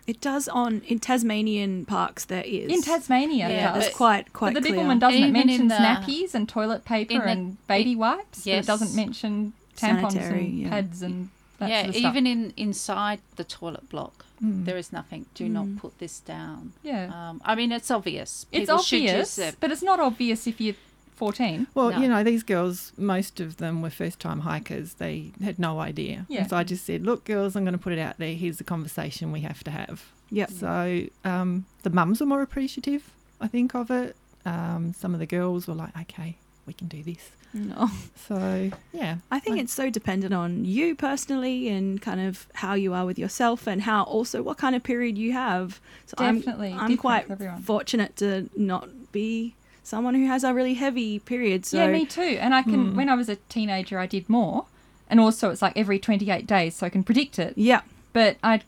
[0.05, 2.25] It does on in Tasmanian parks.
[2.25, 3.83] There is In Tasmania, Yeah, it Yeah, does.
[3.85, 4.81] that's quite quite but the clear.
[4.81, 5.17] Bibbulmun doesn't.
[5.23, 8.39] It Even in mentions the- nappies and toilet paper the- and baby wipes.
[8.39, 8.65] but yes.
[8.65, 10.69] it doesn't mention tampons Sanitary, and yeah.
[10.69, 11.29] pads and
[11.59, 14.65] that yeah, sort of even in inside the toilet block, Mm.
[14.65, 15.25] there is nothing.
[15.35, 15.51] Do Mm.
[15.51, 16.73] not put this down.
[16.83, 17.05] yeah.
[17.29, 18.45] Um, I mean, it's obvious.
[18.51, 19.55] it's People should use obvious, it.
[19.61, 20.75] but it's not obvious if you're
[21.23, 21.67] 14.
[21.73, 21.99] Well, No.
[22.01, 24.95] you know, these girls, most of them were first time hikers.
[24.95, 26.25] They had no idea.
[26.27, 26.45] Yeah.
[26.47, 28.33] So I just said, look, girls, I'm going to put it out there.
[28.33, 30.03] Here's the conversation we have to have.
[30.31, 30.51] Yep.
[30.51, 33.03] So um, the mums were more appreciative,
[33.39, 34.17] I think, of it.
[34.45, 36.35] Um, some of the girls were like, okay,
[36.67, 37.31] we can do this.
[37.53, 37.89] No.
[38.27, 39.17] So, yeah.
[39.31, 43.05] I think Like- it's so dependent on you personally and kind of how you are
[43.05, 45.79] with yourself and how also what kind of period you have.
[46.07, 47.27] So Definitely I'm, I'm quite
[47.63, 51.65] fortunate to not be someone who has a really heavy period.
[51.65, 52.37] So yeah, me too.
[52.39, 52.95] And I can, Hmm.
[52.95, 54.65] when I was a teenager, I did more.
[55.09, 57.53] And also, it's like every 28 days, so I can predict it.
[57.57, 57.81] yeah,
[58.13, 58.61] But I,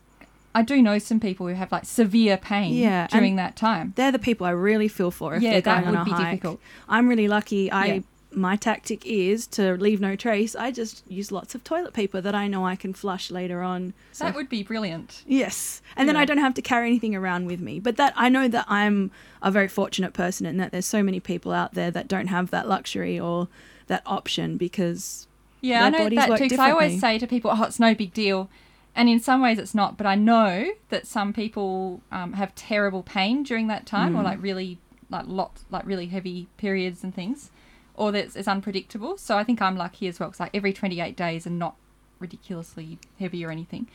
[0.53, 3.93] I do know some people who have like severe pain Yeah, during that time.
[3.95, 6.05] they're the people I really feel for if Yeah, they're that going on would a
[6.05, 6.31] be hike.
[6.31, 6.59] difficult.
[6.89, 7.71] I'm really lucky.
[7.71, 7.99] I Yeah.
[8.35, 10.55] My tactic is to leave no trace.
[10.55, 13.93] I just use lots of toilet paper that I know I can flush later on.
[14.11, 15.23] So that would be brilliant.
[15.25, 15.81] Yes.
[15.95, 17.79] And then I don't have to carry anything around with me.
[17.79, 19.11] But that I know that I'm
[19.41, 22.51] a very fortunate person and that there's so many people out there that don't have
[22.51, 23.47] that luxury or
[23.87, 25.27] that option because
[25.61, 26.55] Yeah, Their I know that too.
[26.59, 28.49] I always say to people, "Oh, it's no big deal,"
[28.95, 29.97] and in some ways it's not.
[29.97, 34.25] But I know that some people um, have terrible pain during that time, or Mm.
[34.25, 34.77] like really,
[35.09, 37.49] like lots, like really heavy periods and things,
[37.97, 39.17] or that it's, unpredictable.
[39.17, 41.75] So I think I'm lucky as well, because like every 28 days and not
[42.19, 43.87] ridiculously heavy or anything.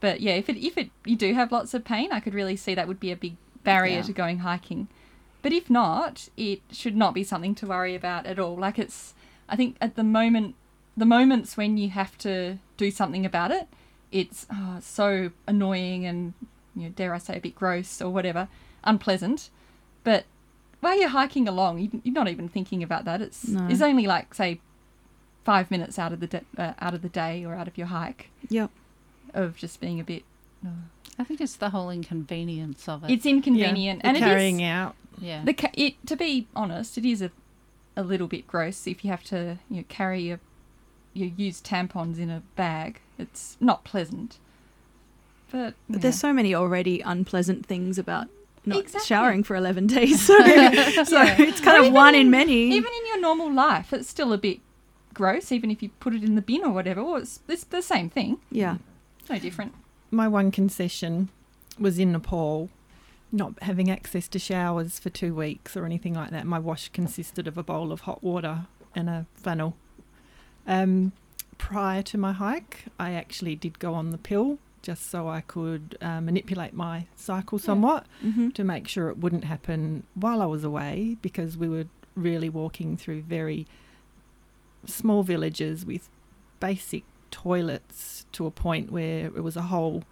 [0.00, 2.56] But yeah, if it if it you do have lots of pain, I could really
[2.56, 4.02] see that would be a big barrier Yeah.
[4.02, 4.88] to going hiking.
[5.42, 8.56] But if not, it should not be something to worry about at all.
[8.56, 9.14] Like it's,
[9.48, 10.54] I think at the moment,
[10.96, 13.68] the moments when you have to do something about it,
[14.10, 16.34] it's oh, so annoying and
[16.74, 18.48] you know, dare I say, a bit gross or whatever,
[18.84, 19.50] unpleasant.
[20.04, 20.24] But
[20.80, 23.20] while you're hiking along, you, you're not even thinking about that.
[23.20, 23.66] It's No.
[23.68, 24.60] it's only like say
[25.44, 27.86] five minutes out of the da- uh, out of the day or out of your
[27.88, 28.70] hike Yep.
[29.34, 30.24] of just being a bit.
[30.66, 30.70] oh.
[31.18, 33.10] I think it's the whole inconvenience of it.
[33.10, 34.94] It's inconvenient, The and it carrying is out.
[35.20, 35.42] yeah.
[35.44, 37.30] the ca- it to be honest, it is a
[37.96, 40.38] a little bit gross if you have to you know, carry your
[41.14, 43.00] your used tampons in a bag.
[43.18, 44.38] It's not pleasant.
[45.50, 45.98] But, But yeah.
[46.02, 48.28] there's so many already unpleasant things about
[48.66, 49.06] not Exactly.
[49.06, 50.20] showering for 11 days.
[50.22, 50.44] So, so
[51.22, 51.36] Yeah.
[51.40, 52.70] it's kind Or of one in in- many.
[52.72, 54.60] even in your normal life, it's still a bit
[55.14, 55.50] gross.
[55.52, 58.08] Even if you put it in the bin or whatever, well, it's it's the same
[58.10, 58.38] thing.
[58.50, 58.76] yeah.
[59.30, 59.74] No different.
[60.10, 61.28] My one concession
[61.78, 62.70] was in Nepal,
[63.30, 66.46] not having access to showers for two weeks or anything like that.
[66.46, 69.76] My wash consisted of a bowl of hot water and a flannel.
[70.66, 71.12] Um,
[71.58, 74.58] prior to my hike, I actually did go on the pill
[74.88, 77.66] just so I could uh, manipulate my cycle Yeah.
[77.70, 79.82] somewhat hmm to make sure it wouldn't happen
[80.14, 83.66] while I was away because we were really walking through very
[84.86, 86.08] small villages with
[86.58, 90.04] basic toilets to a point where it was a hole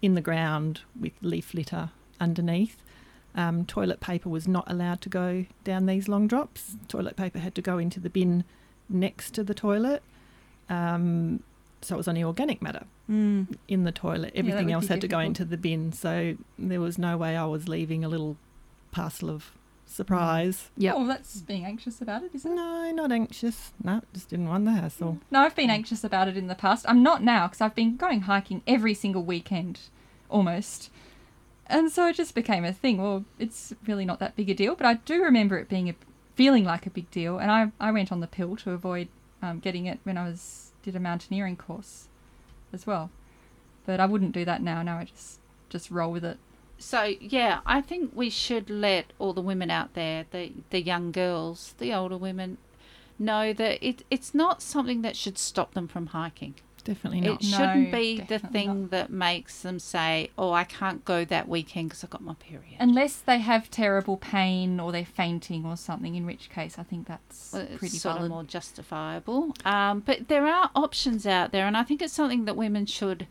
[0.00, 2.76] in the ground with leaf litter underneath.
[3.34, 6.76] Um, toilet paper was not allowed to go down these long drops.
[6.88, 8.44] Toilet paper had to go into the bin
[8.88, 10.02] next to the toilet.
[10.70, 11.42] Um,
[11.84, 13.56] so it was only organic matter Mm.
[13.68, 14.32] in the toilet.
[14.34, 15.92] Everything would else be had to go into the bin.
[15.92, 18.36] So there was no way I was leaving a little
[18.92, 19.52] parcel of
[19.86, 20.70] surprise.
[20.76, 20.94] Yeah.
[20.94, 22.54] Oh, that's being anxious about it, isn't it?
[22.54, 23.72] No, not anxious.
[23.82, 25.18] No, just didn't want the hassle.
[25.30, 26.84] No, I've been anxious about it in the past.
[26.88, 29.80] I'm not now because I've been going hiking every single weekend,
[30.30, 30.90] almost.
[31.66, 33.00] And so it just became a thing.
[33.00, 35.94] Well, it's really not that big a deal, but I do remember it being a
[36.34, 37.38] feeling like a big deal.
[37.38, 39.08] And I, I went on the pill to avoid
[39.42, 42.08] um, getting it when I was did a mountaineering course
[42.72, 43.10] as well.
[43.86, 44.82] But I wouldn't do that now.
[44.82, 46.38] Now I just just roll with it.
[46.78, 51.12] So yeah, I think we should let all the women out there, the the young
[51.12, 52.58] girls, the older women,
[53.18, 56.54] know that it it's not something that should stop them from hiking.
[56.84, 57.42] Definitely It not.
[57.42, 58.90] No, shouldn't be the thing not.
[58.90, 62.76] that makes them say, "Oh, I can't go that weekend because I've got my period."
[62.78, 67.06] Unless they have terrible pain or they're fainting or something, in which case I think
[67.08, 68.30] that's Well, it's pretty sort valid.
[68.30, 69.54] more justifiable.
[69.64, 73.26] Um, but there are options out there, and I think it's something that women should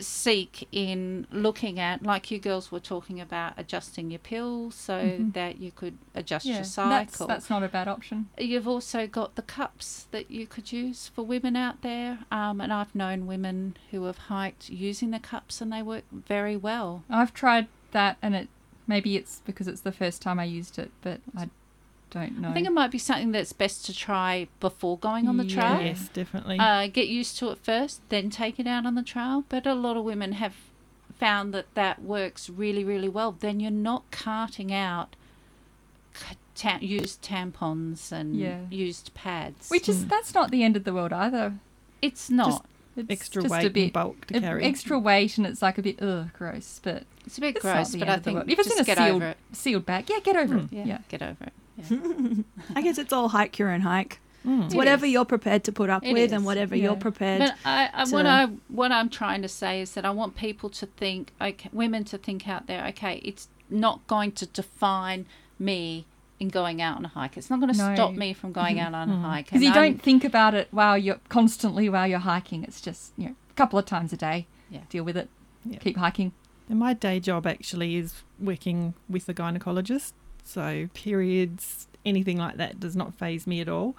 [0.00, 5.32] seek in looking at, like you girls were talking about adjusting your pill so Mhm.
[5.32, 7.26] that you could adjust yeah, your that's, cycle.
[7.26, 8.28] that's not a bad option.
[8.38, 12.72] You've also got the cups that you could use for women out there, um, and
[12.72, 17.02] I've known women who have hiked using the cups, and they work very well.
[17.10, 18.48] I've tried that, and it
[18.86, 21.48] maybe it's because it's the first time I used it, but I
[22.10, 22.50] don't know.
[22.50, 25.54] I think it might be something that's best to try before going on the Yeah.
[25.76, 25.80] trail.
[25.86, 26.58] Yes, definitely.
[26.58, 29.44] uh, get used to it first, then take it out on the trail.
[29.48, 30.54] But a lot of women have
[31.18, 33.32] found that that works really, really well.
[33.32, 35.14] Then you're not carting out
[36.54, 38.60] ta- used tampons and Yeah.
[38.70, 39.68] used pads.
[39.70, 40.08] which is Mm.
[40.08, 41.54] that's not the end of the world either.
[42.02, 42.64] it's not.
[42.96, 44.64] It's Extra just weight a and bit bulk to a- carry.
[44.64, 46.80] extra weight, and it's like a bit ugh, gross.
[46.82, 48.50] But it's a bit it's not gross, the but end I think world.
[48.50, 50.64] if it's just in a get sealed over sealed bag, yeah, get over Mm.
[50.64, 50.72] it.
[50.72, 50.98] Yeah, Yeah.
[51.08, 51.52] get over it.
[51.88, 52.42] Yeah.
[52.76, 54.18] I guess it's all hike your own hike.
[54.46, 54.64] Mm.
[54.64, 55.12] It's It whatever is.
[55.12, 56.32] you're prepared to put up It with is.
[56.32, 56.84] and whatever Yeah.
[56.84, 57.40] you're prepared.
[57.40, 60.34] But I, I, what to- I what I'm trying to say is that I want
[60.36, 62.86] people to think, okay, women to think out there.
[62.88, 65.26] Okay, it's not going to define
[65.58, 66.06] me
[66.38, 67.36] in going out on a hike.
[67.36, 67.94] It's not going to No.
[67.94, 69.22] stop me from going out on a Mm.
[69.22, 69.44] hike.
[69.46, 72.64] Because you I'm- don't think about it while you're constantly while you're hiking.
[72.64, 74.46] It's just you know a couple of times a day.
[74.70, 74.80] Yeah.
[74.88, 75.28] Deal with it.
[75.66, 75.78] Yeah.
[75.80, 76.32] Keep hiking.
[76.70, 80.12] And my day job actually is working with a gynecologist.
[80.44, 83.96] So periods, anything like that does not phase me at all.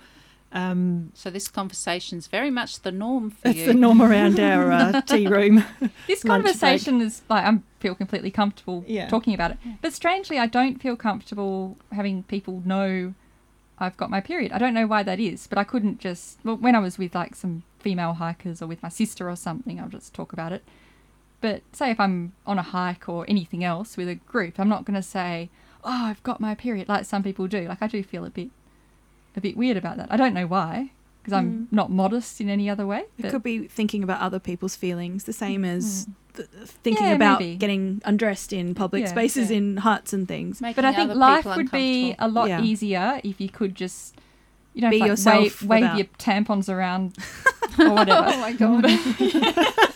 [0.54, 3.64] Um, So this conversation is very much the norm for it's you.
[3.64, 5.64] It's the norm around our uh, tea room.
[6.08, 6.60] This Lunch break.
[6.60, 9.08] conversation is like I feel completely comfortable Yeah.
[9.08, 13.14] talking about it, but strangely I don't feel comfortable having people know
[13.80, 14.52] I've got my period.
[14.52, 17.16] I don't know why that is, but I couldn't just well, when I was with
[17.16, 20.64] like some female hikers or with my sister or something, I'll just talk about it.
[21.40, 24.86] But say if I'm on a hike or anything else with a group, I'm not
[24.86, 25.50] going to say,
[25.84, 27.68] "Oh, I've got my period," like some people do.
[27.68, 28.50] Like I do feel a bit,
[29.36, 30.08] a bit weird about that.
[30.12, 31.68] I don't know why, because I'm mm.
[31.72, 33.06] not modest in any other way.
[33.18, 36.36] it could be thinking about other people's feelings, the same as mm.
[36.38, 36.50] th-
[36.84, 37.56] thinking Yeah, about maybe.
[37.58, 39.58] getting undressed in public Yeah, spaces yeah.
[39.58, 40.62] in huts and things.
[40.62, 42.62] Making But I think life would be a lot Yeah.
[42.62, 44.16] easier if you could just,
[44.74, 47.18] you know, Be like yourself wave, wave without- your tampons around
[47.80, 48.28] or whatever.
[48.34, 48.86] Oh my god!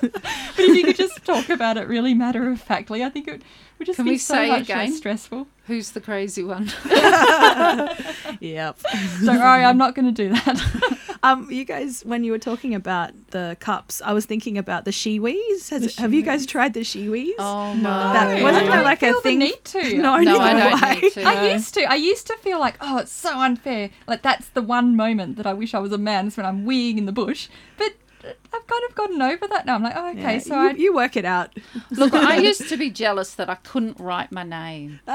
[0.12, 3.42] but if you could just talk about it really matter of factly, I think it
[3.78, 4.78] would just Can be we so say much again?
[4.78, 5.46] less stressful.
[5.66, 6.70] Who's the crazy one?
[8.40, 8.78] Yep.
[9.24, 10.98] Don't worry, I'm not going to do that.
[11.24, 14.92] Um, you guys, when you were talking about the cups, I was thinking about the
[14.92, 15.68] Shewees.
[15.70, 17.32] Has, The have you guys tried the Shewees?
[17.40, 17.82] Oh No.
[17.82, 18.12] my!
[18.12, 18.42] That- No.
[18.44, 19.38] wasn't there like a feel the thing?
[19.40, 19.96] need to.
[19.96, 21.22] No, No, I don't do need to.
[21.24, 21.82] I used to.
[21.90, 23.90] I used to feel like, oh, it's so unfair.
[24.06, 26.64] Like that's the one moment that I wish I was a man is when I'm
[26.64, 27.48] weeing in the bush.
[27.76, 27.94] But
[28.28, 29.74] I've kind of gotten over that now.
[29.74, 31.56] I'm like, oh, okay, Yeah, so you, I, you work it out.
[31.90, 35.00] Look, I used to be jealous that I couldn't write my name.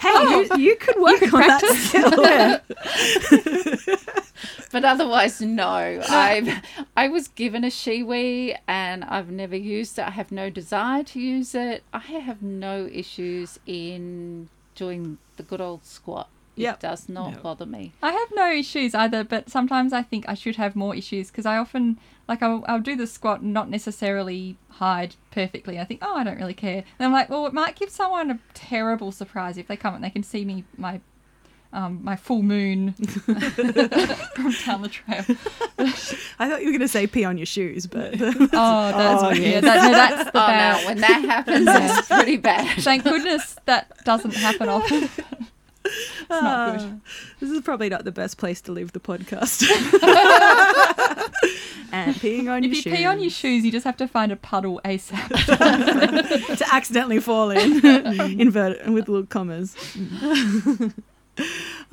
[0.00, 0.56] Hey, you, oh.
[0.56, 2.60] you could work on that skill.
[4.70, 6.00] But otherwise, no.
[6.08, 6.62] I've
[6.96, 10.06] I was given a Shewee and I've never used it.
[10.06, 11.82] I have no desire to use it.
[11.92, 16.28] I have no issues in doing the good old squat.
[16.60, 16.74] Yep.
[16.74, 17.38] It does not No.
[17.40, 17.92] bother me.
[18.02, 21.46] I have no issues either, but sometimes I think I should have more issues because
[21.46, 21.98] I often,
[22.28, 25.78] like, I'll, I'll do the squat and not necessarily hide perfectly.
[25.78, 26.84] I think, oh, I don't really care.
[26.98, 30.02] And I'm like, well, it might give someone a terrible surprise if they come and
[30.04, 31.00] they can see me, my.
[31.72, 35.24] Um, my full moon from down the trail.
[36.40, 39.30] I thought you were going to say pee on your shoes, but Oh, that's Oh,
[39.30, 39.60] yeah.
[39.60, 40.80] That, no, that's the Oh bad.
[40.82, 42.82] no, when that happens, it's pretty bad.
[42.82, 45.08] Thank goodness that doesn't happen often.
[45.90, 46.30] It's good.
[46.30, 46.90] Ah,
[47.40, 49.62] this is probably not the best place to leave the podcast.
[51.92, 52.86] and peeing on your shoes.
[52.86, 55.28] If you pee on your shoes, you just have to find a puddle ASAP.
[56.58, 57.84] to accidentally fall in,
[58.40, 59.76] invert with little commas.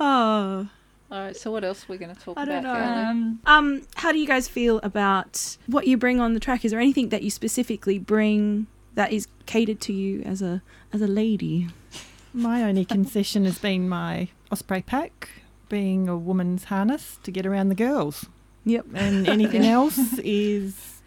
[0.00, 0.68] All
[1.10, 2.80] right, so what else are we going to talk I don't about?
[2.80, 3.10] know.
[3.10, 6.64] Um, um, how do you guys feel about what you bring on the track?
[6.64, 11.00] Is there anything that you specifically bring that is catered to you as a as
[11.00, 11.68] a lady?
[12.38, 15.28] My only concession has been my Osprey pack
[15.68, 18.26] being a woman's harness to get around the girls.
[18.64, 18.86] Yep.
[18.94, 21.02] And anything else is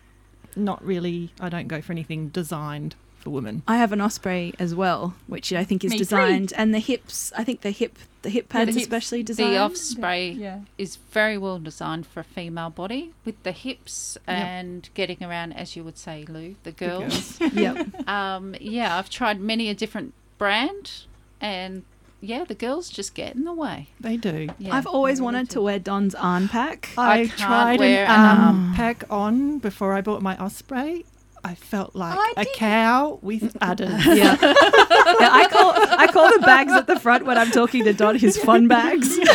[0.57, 3.63] not really, I don't go for anything designed for women.
[3.67, 6.03] I have an osprey as well, which I think is Me too.
[6.03, 7.31] designed, and the hips.
[7.37, 8.85] I think the hip, the hip pad the is hips.
[8.87, 9.53] especially designed.
[9.53, 10.61] The Osprey Yeah.
[10.77, 15.75] is very well designed for a female body with the hips and getting around, as
[15.77, 17.39] you would say, Lou, the girls.
[17.53, 18.07] Yep.
[18.09, 21.05] um, yeah, I've tried many a different brand,
[21.41, 21.83] and
[22.21, 23.87] yeah, the girls just get in the way.
[23.99, 24.47] They do.
[24.59, 25.53] Yeah, I've always really wanted do.
[25.55, 26.89] to wear Don's Aarn pack.
[26.97, 31.05] I I, can't tried wear an an Aarn pack on before I bought my Osprey.
[31.43, 32.53] I felt like I a did.
[32.55, 34.05] cow with udders.
[34.05, 34.37] Yeah.
[34.39, 38.15] yeah, I call I call the bags at the front when I'm talking to Don
[38.19, 39.17] his fun bags.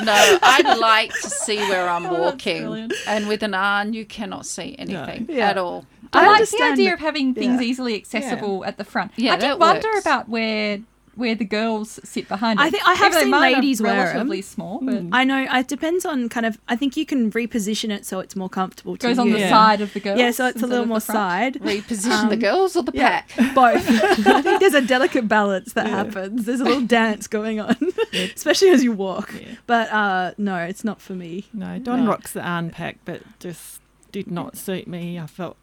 [0.00, 2.94] No, I like to see where I'm Oh, walking, brilliant.
[3.08, 5.50] and with an Aarn, you cannot see anything Yeah.
[5.50, 5.86] at all.
[6.12, 7.66] I, I like the idea of having things yeah.
[7.68, 9.12] easily accessible at the front.
[9.16, 10.00] Yeah, I did wonder works.
[10.00, 10.80] about where
[11.14, 12.62] where the girls sit behind it.
[12.62, 13.98] I think- I have Even though seen mine are ladies wear 'em.
[14.06, 16.58] relatively small, but I know it depends on kind of.
[16.68, 18.96] I think you can reposition it so it's more comfortable.
[18.96, 19.32] To goes on you.
[19.32, 19.50] the Yeah.
[19.50, 20.20] side of the girls.
[20.20, 21.54] Yeah, so it's a little more side.
[21.54, 23.54] Reposition the Um, girls or the Yeah, pack.
[23.56, 23.90] both.
[24.28, 25.96] I think there's a delicate balance that Yeah.
[26.04, 26.44] happens.
[26.44, 27.76] There's a little dance going on,
[28.12, 29.34] especially as you walk.
[29.40, 29.56] Yeah.
[29.66, 31.46] But uh, no, it's not for me.
[31.52, 32.10] No, Don No.
[32.12, 33.80] rocks the Aarn pack, but just
[34.12, 35.18] did not suit me.
[35.18, 35.56] I felt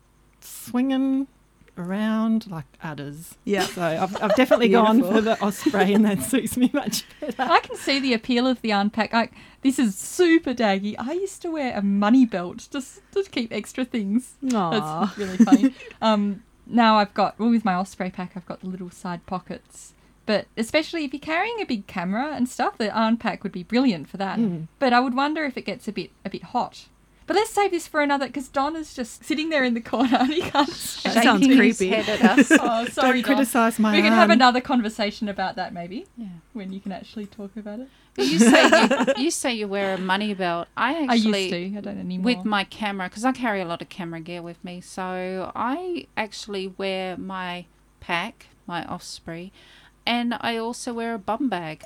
[0.46, 1.28] swinging
[1.78, 3.36] around like udders.
[3.44, 3.66] Yeah.
[3.66, 7.42] So I've, I've definitely gone for the Osprey, and that suits me much better.
[7.42, 9.14] I can see the appeal of the Aarn pack.
[9.14, 9.30] I,
[9.62, 10.96] this is super daggy.
[10.98, 14.36] I used to wear a money belt just to keep extra things.
[14.44, 14.72] Aww.
[14.72, 15.76] That's really funny.
[16.02, 19.94] um, now I've got, well, with my Osprey pack, I've got the little side pockets.
[20.26, 23.64] But especially if you're carrying a big camera and stuff, the Aarn pack would be
[23.64, 24.40] brilliant for that.
[24.40, 24.68] Mm.
[24.80, 26.88] But I would wonder if it gets a bit a bit hot.
[27.28, 30.18] But let's save this for another because Don is just sitting there in the corner
[30.20, 30.68] and he can't.
[30.68, 31.90] That sounds Shaking his creepy.
[31.90, 32.52] head at us.
[32.62, 34.20] oh, sorry, Don't criticise my We can arm.
[34.20, 36.28] have another conversation about that maybe Yeah.
[36.54, 37.88] when you can actually talk about it.
[38.18, 40.68] You say you, you say you wear a money belt.
[40.78, 41.78] I I actually used to.
[41.80, 42.26] I don't anymore.
[42.36, 44.80] with my camera because I carry a lot of camera gear with me.
[44.82, 47.66] So I actually wear my
[48.00, 49.52] pack, my Osprey,
[50.06, 51.86] and I also wear a bum bag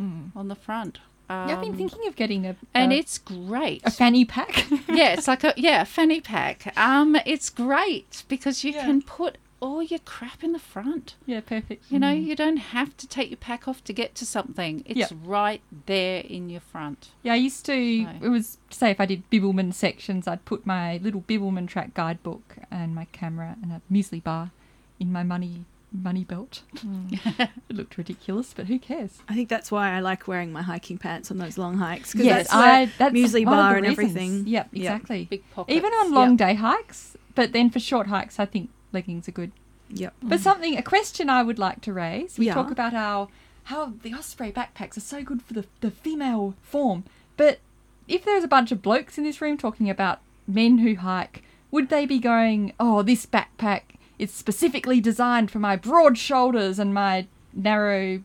[0.00, 0.30] Mm.
[0.34, 1.00] on the front.
[1.30, 3.82] Um, yeah, I've been thinking of getting a and a, it's great.
[3.84, 4.70] a fanny pack.
[4.88, 6.72] yeah, it's like a yeah a fanny pack.
[6.78, 8.84] Um, it's great because you Yeah.
[8.86, 11.16] can put all your crap in the front.
[11.26, 11.82] yeah, perfect.
[11.90, 14.84] You know, you don't have to take your pack off to get to something.
[14.86, 15.12] It's Yep.
[15.24, 17.08] right there in your front.
[17.24, 18.02] Yeah, I used to.
[18.04, 18.12] No.
[18.22, 22.56] It was say if I did Bibbulmun sections, I'd put my little Bibbulmun track guidebook
[22.70, 24.52] and my camera and a muesli bar
[25.00, 26.62] in my money money belt.
[26.76, 27.18] Mm.
[27.68, 29.18] it looked ridiculous, but who cares?
[29.28, 32.12] I think that's why I like wearing my hiking pants on those long hikes.
[32.12, 34.10] 'cause Yes, that's I that's muesli one bar and reasons.
[34.10, 34.46] everything.
[34.46, 34.82] Yep, Yep.
[34.82, 35.24] exactly.
[35.30, 35.76] Big pockets.
[35.76, 39.52] Even on long day hikes, but then for short hikes, I think leggings are good.
[39.90, 40.14] Yep.
[40.22, 40.42] But mm.
[40.42, 42.38] something, a question I would like to raise.
[42.38, 42.54] We Yeah.
[42.54, 43.28] talk about how
[43.64, 47.04] how the Osprey backpacks are so good for the the female form,
[47.36, 47.60] but
[48.06, 51.88] if there's a bunch of blokes in this room talking about men who hike, would
[51.90, 53.82] they be going, "Oh, this backpack
[54.18, 58.22] is specifically designed for my broad shoulders and my narrow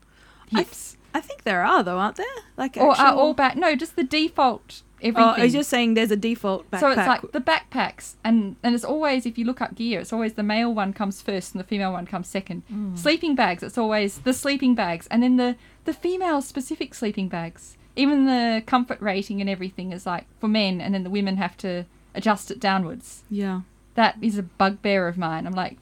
[0.50, 0.98] hips"?
[1.14, 2.26] I think there are though, aren't there?
[2.58, 3.56] Like or uh, are all back?
[3.56, 5.24] No, just the default everything.
[5.24, 6.80] Oh, I was just saying there's a default backpack.
[6.80, 10.14] So it's like the backpacks, and and it's always if you look up gear, it's
[10.14, 12.64] always the male one comes first and the female one comes second.
[12.72, 12.98] Mm.
[12.98, 17.78] Sleeping bags, it's always the sleeping bags, and then the the female specific sleeping bags.
[17.96, 21.58] Even the comfort rating and everything is like for men, and then the women have
[21.58, 21.86] to
[22.16, 23.24] adjust it downwards.
[23.30, 23.62] yeah.
[23.96, 25.46] That is a bugbear of mine.
[25.46, 25.78] I'm like,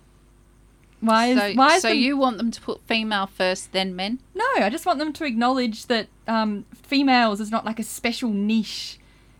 [1.01, 3.95] why is so, why is so the- you want them to put female first, then
[3.95, 4.19] men?
[4.33, 8.29] no, I just want them to acknowledge that um, females is not like a special
[8.29, 8.99] niche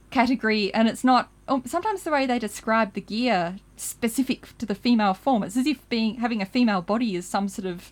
[0.10, 1.30] category, and it's not.
[1.48, 5.66] Oh, sometimes the way they describe the gear specific to the female form, it's as
[5.68, 7.92] if being having a female body is some sort of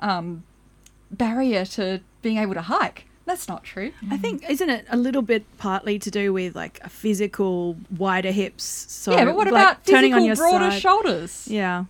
[0.00, 0.44] um,
[1.10, 3.06] barrier to being able to hike.
[3.26, 3.92] That's not true.
[4.10, 8.32] I think isn't it a little bit partly to do with like a physical wider
[8.32, 8.64] hips?
[8.64, 10.80] So yeah, but what like, about turning on your broader side?
[10.82, 11.48] shoulders?
[11.48, 11.84] Yeah,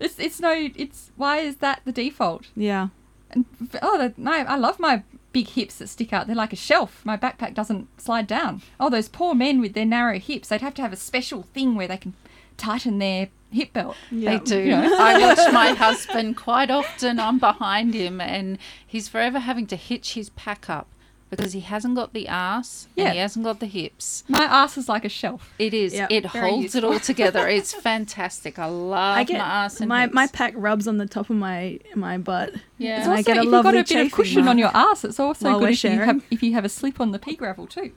[0.00, 0.52] It's it's no.
[0.52, 2.46] It's why is that the default?
[2.54, 2.88] yeah.
[3.30, 3.44] And
[3.82, 6.26] oh, the, no, I love my big hips that stick out.
[6.26, 7.02] They're like a shelf.
[7.04, 8.62] My backpack doesn't slide down.
[8.80, 10.48] Oh, those poor men with their narrow hips.
[10.48, 12.14] They'd have to have a special thing where they can
[12.56, 13.96] tighten their hip belt.
[14.10, 14.38] Yeah.
[14.38, 14.58] They do.
[14.60, 14.96] You know?
[14.98, 17.20] I watch my husband quite often.
[17.20, 20.88] I'm behind him, and he's forever having to hitch his pack up
[21.30, 23.04] because he hasn't got the ass Yeah.
[23.06, 24.24] and he hasn't got the hips.
[24.28, 25.52] My ass is like a shelf.
[25.58, 25.92] It is.
[25.94, 26.10] Yep.
[26.10, 27.46] it Very holds it all together.
[27.58, 28.58] It's fantastic.
[28.58, 30.14] I love I get my ass and my hips.
[30.14, 32.54] my pack rubs on the top of my my butt.
[32.78, 32.98] yeah.
[32.98, 34.58] It's And I get a if you've got lovely a bit of chafing cushion on
[34.58, 37.00] your ass, it's also while good we're if you have if you have a slip
[37.00, 37.92] on the pea gravel too.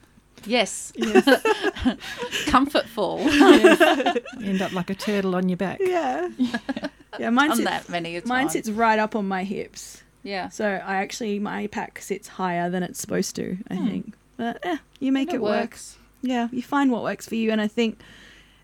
[0.46, 0.92] yes.
[2.48, 3.20] Comfort fall.
[3.20, 5.80] End up like a turtle on your back.
[5.82, 6.30] Yeah.
[7.20, 8.30] Yeah, mine sits, that many a time.
[8.30, 10.02] mine sits right up on my hips.
[10.24, 10.50] Yeah.
[10.50, 13.58] So I actually my pack sits higher than it's supposed to.
[13.70, 13.88] I Hmm.
[13.88, 15.62] think, but yeah, you make And it, work.
[15.62, 15.98] works.
[16.22, 18.00] Yeah, you find what works for you, and I think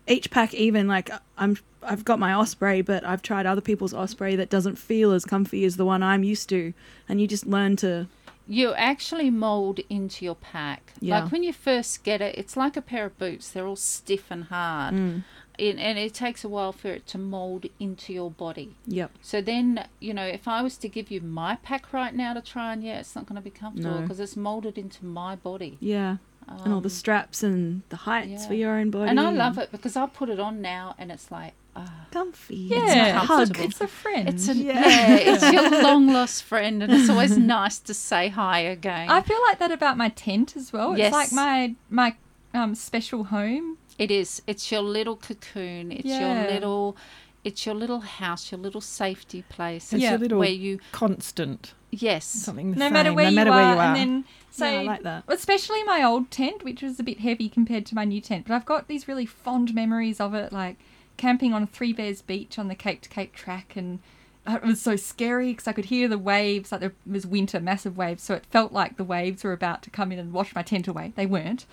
[0.06, 4.36] each pack, even like I'm, I've got my Osprey, but I've tried other people's Osprey
[4.36, 6.72] that doesn't feel as comfy as the one I'm used to,
[7.08, 8.06] and you just learn to.
[8.50, 10.92] You actually mold into your pack.
[11.00, 11.20] Yeah.
[11.20, 13.50] Like when you first get it, it's like a pair of boots.
[13.50, 14.94] They're all stiff and hard.
[14.94, 15.24] Mm,
[15.58, 18.76] It, and it takes a while for it to mold into your body.
[18.86, 19.10] yep.
[19.20, 22.40] So then, you know, if I was to give you my pack right now to
[22.40, 24.00] try and, yeah, it's not going to be comfortable No.
[24.02, 25.76] because it's molded into my body.
[25.80, 28.46] Yeah, and all the Um, straps and the heights yeah.
[28.48, 29.10] for your own body.
[29.10, 32.06] And I love it because I put it on now and it's like, ah.
[32.12, 32.54] Comfy.
[32.54, 33.58] Yeah, It's a hug.
[33.58, 34.28] It's a friend.
[34.28, 34.86] It's a, Yeah.
[34.88, 35.16] yeah.
[35.16, 39.10] it's your long lost friend, and it's always nice to say hi again.
[39.10, 40.96] I feel like that about my tent as well.
[40.96, 41.08] Yes.
[41.08, 42.14] It's like my my
[42.54, 43.76] um, special home.
[43.98, 44.42] It is.
[44.46, 45.90] It's your little cocoon.
[45.92, 46.44] It's Yeah.
[46.44, 46.96] your little.
[47.44, 49.92] It's your little house, your little safety place.
[49.92, 50.16] It's Yeah.
[50.16, 53.50] a little where you constant, yes, something the No same, matter where, no you, matter
[53.50, 53.84] are, where you are.
[53.84, 55.24] and then say yeah, I like that.
[55.28, 58.46] especially my old tent, which was a bit heavy compared to my new tent.
[58.48, 60.78] But I've got these really fond memories of it, like
[61.16, 64.00] camping on Three Bears Beach on the Cape to Cape track, and
[64.46, 66.72] it was so scary because I could hear the waves.
[66.72, 69.90] Like there was winter, massive waves, so it felt like the waves were about to
[69.90, 71.12] come in and wash my tent away.
[71.16, 71.66] They weren't.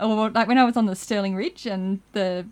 [0.00, 2.46] Or like when I was on the Stirling Ridge and the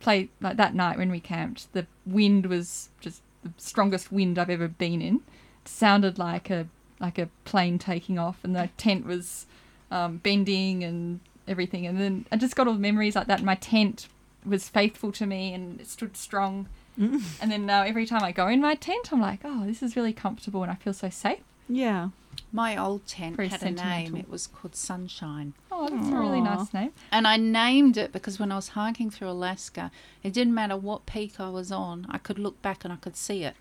[0.00, 4.50] play like that night when we camped, the wind was just the strongest wind I've
[4.50, 5.16] ever been in.
[5.62, 6.66] It sounded like a
[7.00, 9.46] like a plane taking off, and the tent was
[9.90, 11.86] um, bending and everything.
[11.86, 13.42] And then I just got all the memories like that.
[13.42, 14.08] My tent
[14.44, 16.68] was faithful to me and it stood strong.
[16.96, 19.96] And then now every time I go in my tent, I'm like, oh, this is
[19.96, 21.40] really comfortable and I feel so safe.
[21.68, 22.10] Yeah.
[22.52, 24.14] my old tent Very had a name.
[24.16, 26.92] It was called Sunshine, Oh, that's a really nice name.
[27.10, 29.90] and I named it because when I was hiking through Alaska,
[30.22, 32.06] it didn't matter what peak I was on.
[32.08, 33.56] I could look back and I could see it.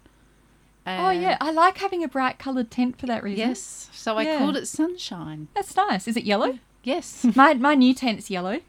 [0.85, 1.37] oh, yeah.
[1.41, 3.47] I like having a bright coloured tent for that reason.
[3.49, 3.89] Yes.
[3.93, 4.37] So I Yeah.
[4.37, 5.47] called it Sunshine.
[5.55, 6.07] That's nice.
[6.07, 6.59] Is it yellow?
[6.83, 7.25] Yes.
[7.35, 8.59] my, my new tent's yellow.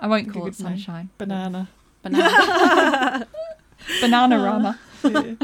[0.00, 0.68] I won't call Good it name.
[0.78, 1.10] sunshine.
[1.18, 1.68] banana.
[2.02, 3.26] Banana.
[4.00, 4.78] Bananarama.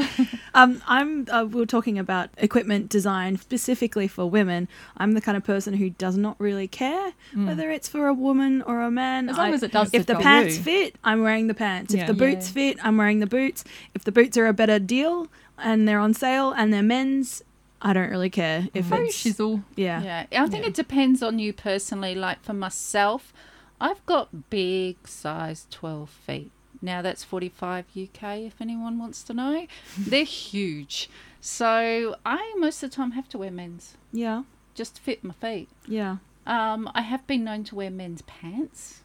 [0.55, 1.27] Um, I'm.
[1.31, 4.67] Uh, we are talking about equipment design specifically for women.
[4.97, 8.61] I'm the kind of person who does not really care whether it's for a woman
[8.61, 9.25] or a man.
[9.27, 9.31] Mm.
[9.31, 10.63] As long I- as it does If the pants you.
[10.63, 11.93] fit, I'm wearing the pants.
[11.95, 12.53] If the boots Yeah.
[12.53, 13.63] fit, I'm wearing the boots.
[13.95, 15.27] If the boots are a better deal
[15.57, 17.41] and they're on sale and they're men's,
[17.81, 19.63] I don't really care if Oh, it's shizzle.
[19.75, 20.25] yeah.
[20.31, 20.69] Yeah, I think Yeah.
[20.69, 22.13] it depends on you personally.
[22.13, 23.33] Like for myself,
[23.81, 26.51] I've got big size 12 feet.
[26.83, 29.65] Now that's 45 UK if anyone wants to know.
[29.97, 31.09] They're huge.
[31.41, 34.43] So I most of the time have to wear men's Yeah.
[34.75, 35.69] just to fit my feet.
[35.87, 36.17] Yeah.
[36.45, 39.01] Um, I have been known to wear men's pants.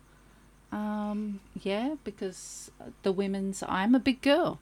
[0.73, 2.71] Um, yeah, because
[3.03, 4.59] the women's, I'm a big girl.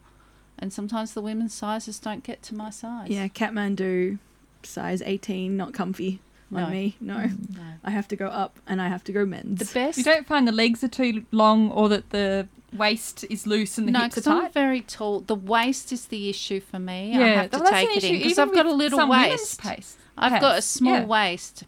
[0.58, 3.08] And sometimes the women's sizes don't get to my size.
[3.10, 3.28] Yeah.
[3.28, 4.18] Kathmandu,
[4.62, 6.20] size 18, not comfy
[6.54, 6.68] on No.
[6.68, 6.96] me.
[7.00, 7.14] No.
[7.24, 7.62] No.
[7.84, 9.58] I have to go up and I have to go men's.
[9.58, 13.46] The best You don't find the legs are too long or that the waist is
[13.46, 15.20] loose and the No, hips are because I'm very tall.
[15.20, 17.16] The waist is the issue for me.
[17.16, 19.60] I have to well, that's an take it in because I've got a little waist.
[19.60, 21.04] pace- I've got a small Yeah.
[21.04, 21.64] waist,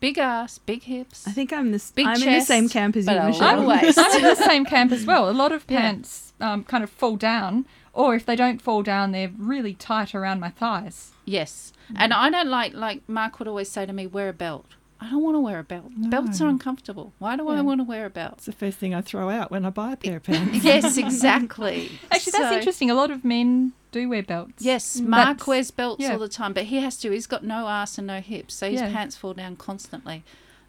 [0.00, 1.26] big ass, big hips.
[1.26, 1.90] I think I'm this.
[1.90, 3.50] Big I'm in the same camp as you, Michelle.
[3.60, 3.98] little waist.
[3.98, 5.28] I'm in the same camp as well.
[5.28, 5.80] A lot of Yeah.
[5.82, 10.14] pants um, kind of fall down, or if they don't fall down, they're really tight
[10.14, 11.11] around my thighs.
[11.24, 14.66] Yes, and I don't like like Mark would always say to me, wear a belt.
[15.00, 15.90] I don't want to wear a belt.
[15.96, 17.12] Belts are uncomfortable.
[17.18, 18.34] Why do I want to wear a belt?
[18.36, 20.62] It's the first thing I throw out when I buy a pair of pants.
[20.64, 21.90] yes, exactly.
[22.12, 22.88] Actually, that's So- interesting.
[22.88, 24.64] A lot of men do wear belts.
[24.64, 26.12] Yes, Mm, Mark that's- wears belts yeah.
[26.12, 27.10] all the time, but he has to.
[27.10, 28.92] He's got no ass and no hips, so his Yeah.
[28.92, 30.22] pants fall down constantly.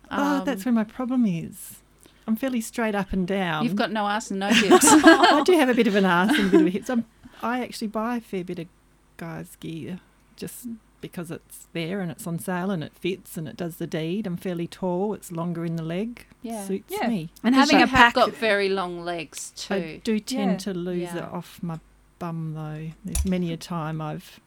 [0.10, 1.78] oh, Um, that's where my problem is.
[2.26, 3.66] I'm fairly straight up and down.
[3.66, 4.86] You've got no ass and no hips.
[4.90, 6.90] I do have a bit of an ass and a bit of a hips.
[6.90, 7.06] I'm,
[7.44, 8.68] I actually buy a fair bit of
[9.18, 10.00] guys' gear
[10.36, 10.68] just
[11.02, 14.26] because it's there and it's on sale and it fits and it does the deed.
[14.26, 15.14] I'm fairly tall.
[15.14, 16.26] It's longer in the leg.
[16.42, 16.64] Yeah.
[16.66, 17.08] Suits Yeah.
[17.10, 17.30] me.
[17.44, 18.14] And Because having you a have pack.
[18.14, 19.74] got very long legs too.
[19.74, 20.58] I do tend Yeah.
[20.60, 21.18] to lose Yeah.
[21.18, 21.80] it off my
[22.20, 22.92] bum though.
[23.04, 24.40] There's many a time I've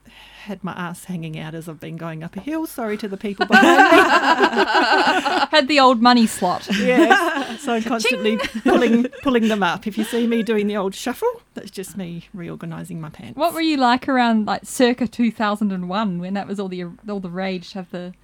[0.45, 2.67] had my ass hanging out as I've been going up a hill.
[2.67, 3.99] Sorry to the people behind me.
[5.51, 6.67] Had the old money slot.
[6.71, 7.61] yes.
[7.63, 9.87] So I'm constantly pulling pulling them up.
[9.87, 13.37] If you see me doing the old shuffle, that's just me reorganising my pants.
[13.37, 17.31] What were you like around like circa 2001 when that was all the all the
[17.31, 18.15] rage to have the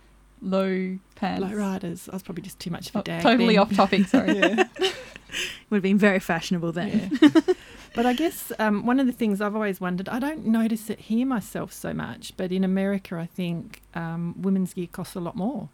[0.40, 1.42] low pants?
[1.42, 2.08] Low riders.
[2.10, 3.22] I was probably just too much of a Oh, dag.
[3.22, 3.62] totally then.
[3.62, 4.06] off topic.
[4.06, 4.38] Sorry.
[4.38, 4.64] Yeah.
[5.70, 7.10] Would have been very fashionable then.
[7.22, 7.40] Yeah.
[7.94, 10.98] But I guess um, one of the things I've always wondered, I don't notice it
[11.00, 15.36] here myself so much, but in America, I think um, women's gear costs a lot
[15.36, 15.68] more.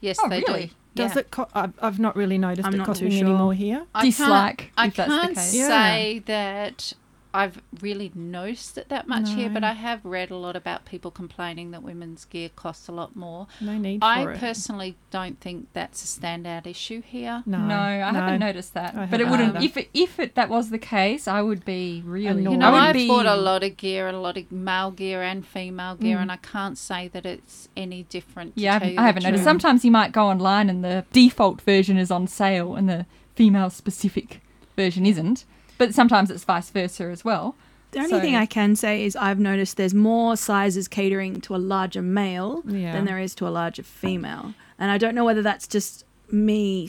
[0.00, 0.66] Yes, Oh, they really?
[0.66, 0.72] do.
[0.96, 1.20] Does Yeah.
[1.20, 1.30] it?
[1.30, 3.36] Co- I've, I've not really noticed I'm it not costing too any sure.
[3.38, 3.86] more here.
[3.94, 5.54] I can't- Dislike, I if that's the can't case.
[5.54, 5.68] Yeah.
[5.68, 6.92] say that
[7.34, 11.10] I've really noticed it that much here, but I have read a lot about people
[11.10, 13.48] complaining that women's gear costs a lot more.
[13.60, 14.38] No need for I it.
[14.38, 17.42] personally don't think that's a standout issue here.
[17.44, 18.20] no, No, I no.
[18.20, 18.94] haven't noticed that.
[18.94, 19.56] I but it wouldn't.
[19.56, 19.64] either.
[19.66, 22.42] If it, if it, that was the case, I would be really.
[22.42, 22.52] Annoyed.
[22.52, 24.92] You know, I would I've be, bought a lot of gear, a lot of male
[24.92, 26.22] gear and female gear, Mm.
[26.22, 28.52] and I can't say that it's any different.
[28.54, 29.38] Yeah, I tell haven't, you I haven't noticed.
[29.42, 29.50] truth.
[29.50, 33.70] Sometimes you might go online and the default version is on sale and the female
[33.70, 34.40] specific
[34.76, 35.44] version isn't.
[35.86, 37.54] But sometimes it's vice versa as well.
[37.92, 41.54] The only So- thing I can say is I've noticed there's more sizes catering to
[41.54, 42.92] a larger male Yeah.
[42.92, 44.54] than there is to a larger female.
[44.78, 46.88] And I don't know whether that's just me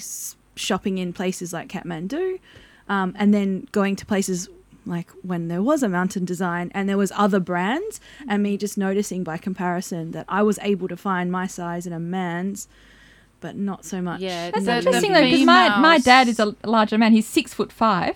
[0.55, 2.39] shopping in places like Kathmandu
[2.87, 4.47] um, and then going to places
[4.87, 8.77] like when there was a mountain design and there was other brands and me just
[8.77, 12.67] noticing by comparison that I was able to find my size in a man's
[13.41, 14.21] but not so much.
[14.21, 17.11] Yeah, That's The- the interesting though, because my, my dad is a larger man.
[17.11, 18.15] He's six foot five,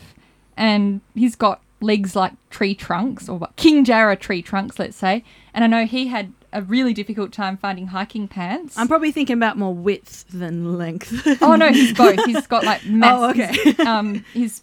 [0.60, 5.24] and he's got legs like tree trunks or King Jarrah tree trunks, let's say.
[5.54, 8.78] And I know he had a really difficult time finding hiking pants.
[8.78, 11.42] I'm probably thinking about more width than length.
[11.42, 12.24] oh no, he's both.
[12.26, 13.20] He's got like mass.
[13.20, 13.54] Oh, okay.
[13.54, 14.62] he's, um, he's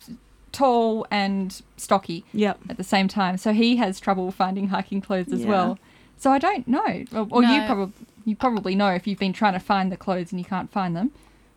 [0.53, 2.59] tall and stocky yep.
[2.69, 5.49] at the same time, so he has trouble finding hiking clothes as Yeah.
[5.49, 5.79] well.
[6.19, 7.93] So I don't know, or, or you probably
[8.25, 10.95] you probably know if you've been trying to find the clothes and you can't find
[10.97, 11.13] them.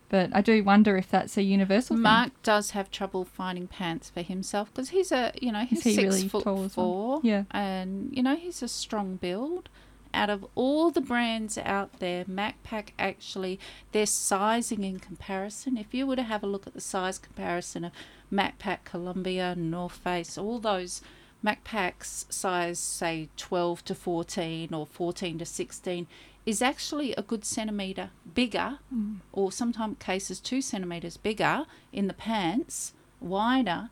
[0.10, 2.04] But I do wonder if that's a universal thing.
[2.04, 5.94] Mark does have trouble finding pants for himself because he's a you know he's he
[5.94, 7.44] six really foot tall four, Yeah.
[7.52, 9.70] and you know he's a strong build.
[10.12, 13.60] Out of all the brands out there, Macpac actually
[13.92, 15.78] their sizing in comparison.
[15.78, 17.92] If you were to have a look at the size comparison of
[18.34, 21.04] Macpac, Columbia, North Face, all those
[21.46, 26.08] Macpac's size say twelve to fourteen or fourteen to sixteen
[26.46, 28.80] is actually a good centimetre bigger,
[29.32, 33.90] or sometimes cases two centimetres bigger in the pants, wider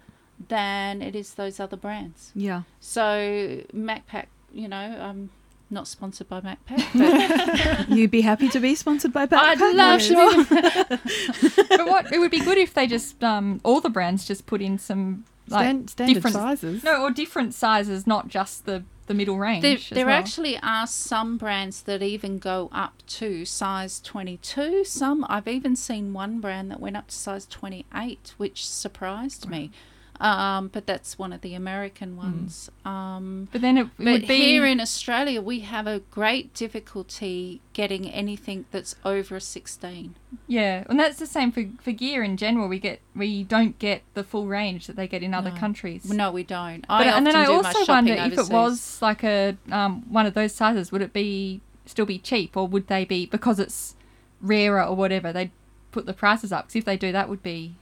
[0.47, 2.31] than it is those other brands.
[2.35, 2.61] Yeah.
[2.79, 5.29] So Macpac, you know, I'm
[5.69, 9.37] not sponsored by Macpac, You'd be happy to be sponsored by Macpac.
[9.37, 9.75] I'd Backpack?
[9.75, 10.45] love Sure.
[10.45, 11.65] to.
[11.77, 14.61] but what it would be good if they just um all the brands just put
[14.61, 16.83] in some like Stan- standard different sizes.
[16.83, 19.61] no or different sizes, not just the the middle range.
[19.63, 20.15] There, there well.
[20.15, 24.83] actually are some brands that even go up to size 22.
[24.85, 29.71] Some I've even seen one brand that went up to size 28, which surprised me.
[30.19, 32.71] Um, but that's one of the American ones.
[32.85, 36.53] Um, But then it, it but would be here in Australia, we have a great
[36.55, 40.15] difficulty getting anything that's over a 16.
[40.47, 42.67] yeah, and that's the same for for gear in general.
[42.67, 45.57] We get we don't get the full range that they get in other No.
[45.57, 46.11] countries.
[46.11, 46.85] No, we don't.
[46.87, 50.33] But, I and then I also wonder if it was like a um, one of
[50.33, 53.95] those sizes, would it be still be cheap, or would they be because it's
[54.41, 55.31] rarer or whatever?
[55.31, 55.51] They'd
[55.91, 56.65] put the prices up.
[56.67, 57.75] Because if they do, that would be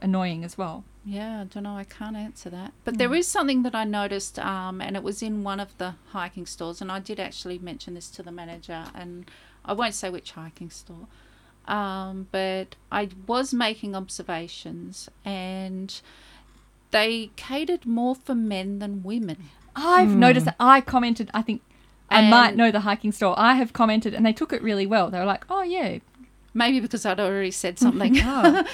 [0.00, 0.84] annoying as well.
[1.04, 1.76] Yeah, I don't know.
[1.76, 2.70] I can't answer that.
[2.70, 2.76] Hmm.
[2.84, 5.94] But there is something that I noticed, um, and it was in one of the
[6.10, 9.30] hiking stores, and I did actually mention this to the manager, and
[9.64, 11.06] I won't say which hiking store,
[11.66, 16.00] um, but I was making observations, and
[16.92, 19.48] they catered more for men than women.
[19.74, 21.30] I've noticed that I commented.
[21.32, 21.62] I think
[22.10, 23.34] I And- might know the hiking store.
[23.38, 25.10] I have commented, and they took it really well.
[25.10, 25.98] They were like, "Oh yeah."
[26.54, 28.18] Maybe because I'd already said something.
[28.20, 28.64] Oh.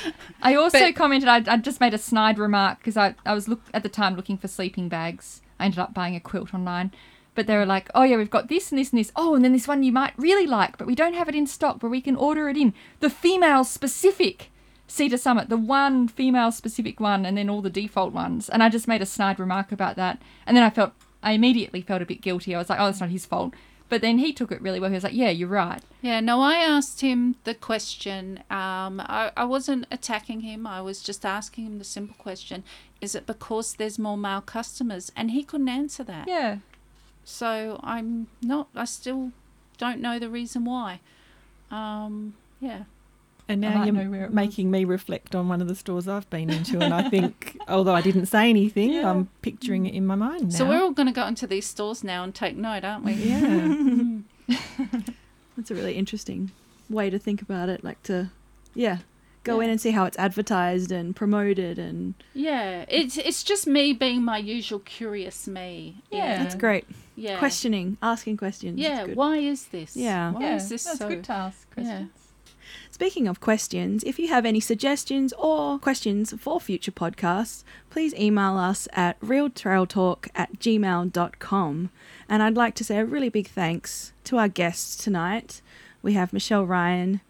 [0.42, 1.28] I also But- commented.
[1.28, 4.16] I, I just made a snide remark because I I was look at the time
[4.16, 5.40] looking for sleeping bags.
[5.60, 6.92] I ended up buying a quilt online.
[7.34, 9.12] But they were like, oh yeah, we've got this and this and this.
[9.14, 11.46] Oh, and then this one you might really like, but we don't have it in
[11.46, 12.74] stock, but we can order it in.
[12.98, 14.50] The female specific
[14.88, 18.48] Sea to Summit, the one female specific one, and then all the default ones.
[18.48, 20.20] And I just made a snide remark about that.
[20.46, 22.54] And then I felt, I immediately felt a bit guilty.
[22.56, 23.54] I was like, oh, that's not his fault.
[23.88, 24.90] But then he took it really well.
[24.90, 25.82] He was like, yeah, you're right.
[26.02, 28.38] Yeah, no, I asked him the question.
[28.50, 30.66] Um, I, I wasn't attacking him.
[30.66, 32.64] I was just asking him the simple question
[33.00, 35.10] Is it because there's more male customers?
[35.16, 36.28] And he couldn't answer that.
[36.28, 36.58] Yeah.
[37.24, 39.32] So I'm not, I still
[39.78, 41.00] don't know the reason why.
[41.70, 42.84] Um, yeah.
[43.48, 46.50] And now you're know where making me reflect on one of the stores I've been
[46.50, 49.10] into, and I think, although I didn't say anything, Yeah.
[49.10, 50.56] I'm picturing it in my mind now.
[50.58, 53.12] So we're all going to go into these stores now and take note, aren't we?
[53.14, 54.56] yeah.
[55.56, 56.50] That's a really interesting
[56.90, 57.82] way to think about it.
[57.82, 58.30] Like to,
[58.74, 58.98] yeah,
[59.44, 63.92] go in and see how it's advertised and promoted, and Yeah, it's it's just me
[63.92, 66.02] being my usual curious me.
[66.10, 66.42] Yeah.
[66.42, 66.86] that's great.
[67.16, 67.38] Yeah.
[67.38, 68.78] Questioning, asking questions.
[68.78, 69.06] Yeah.
[69.06, 69.16] Good.
[69.16, 69.96] Why is this?
[69.96, 70.32] Yeah.
[70.32, 71.08] Why yeah, is this that's so?
[71.08, 72.10] good to ask questions.
[72.98, 78.56] Speaking of questions, if you have any suggestions or questions for future podcasts, please email
[78.56, 81.90] us at realtrailtalk at gmail.com.
[82.28, 85.62] And I'd like to say a really big thanks to our guests tonight.
[86.02, 87.20] We have Michelle Ryan,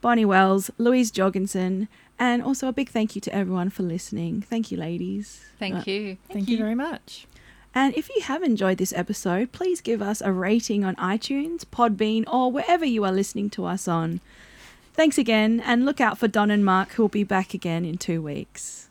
[0.00, 1.88] Bonnie Wells, Louise Jorgensen,
[2.20, 4.42] and also a big thank you to everyone for listening.
[4.42, 5.44] Thank you, ladies.
[5.58, 6.04] Thank uh, you.
[6.28, 7.26] Thank, thank you very much.
[7.74, 12.32] And if you have enjoyed this episode, please give us a rating on iTunes, Podbean,
[12.32, 14.20] or wherever you are listening to us on.
[14.96, 17.98] Thanks again, and look out for Don and Mark, who will be back again in
[17.98, 18.88] two weeks.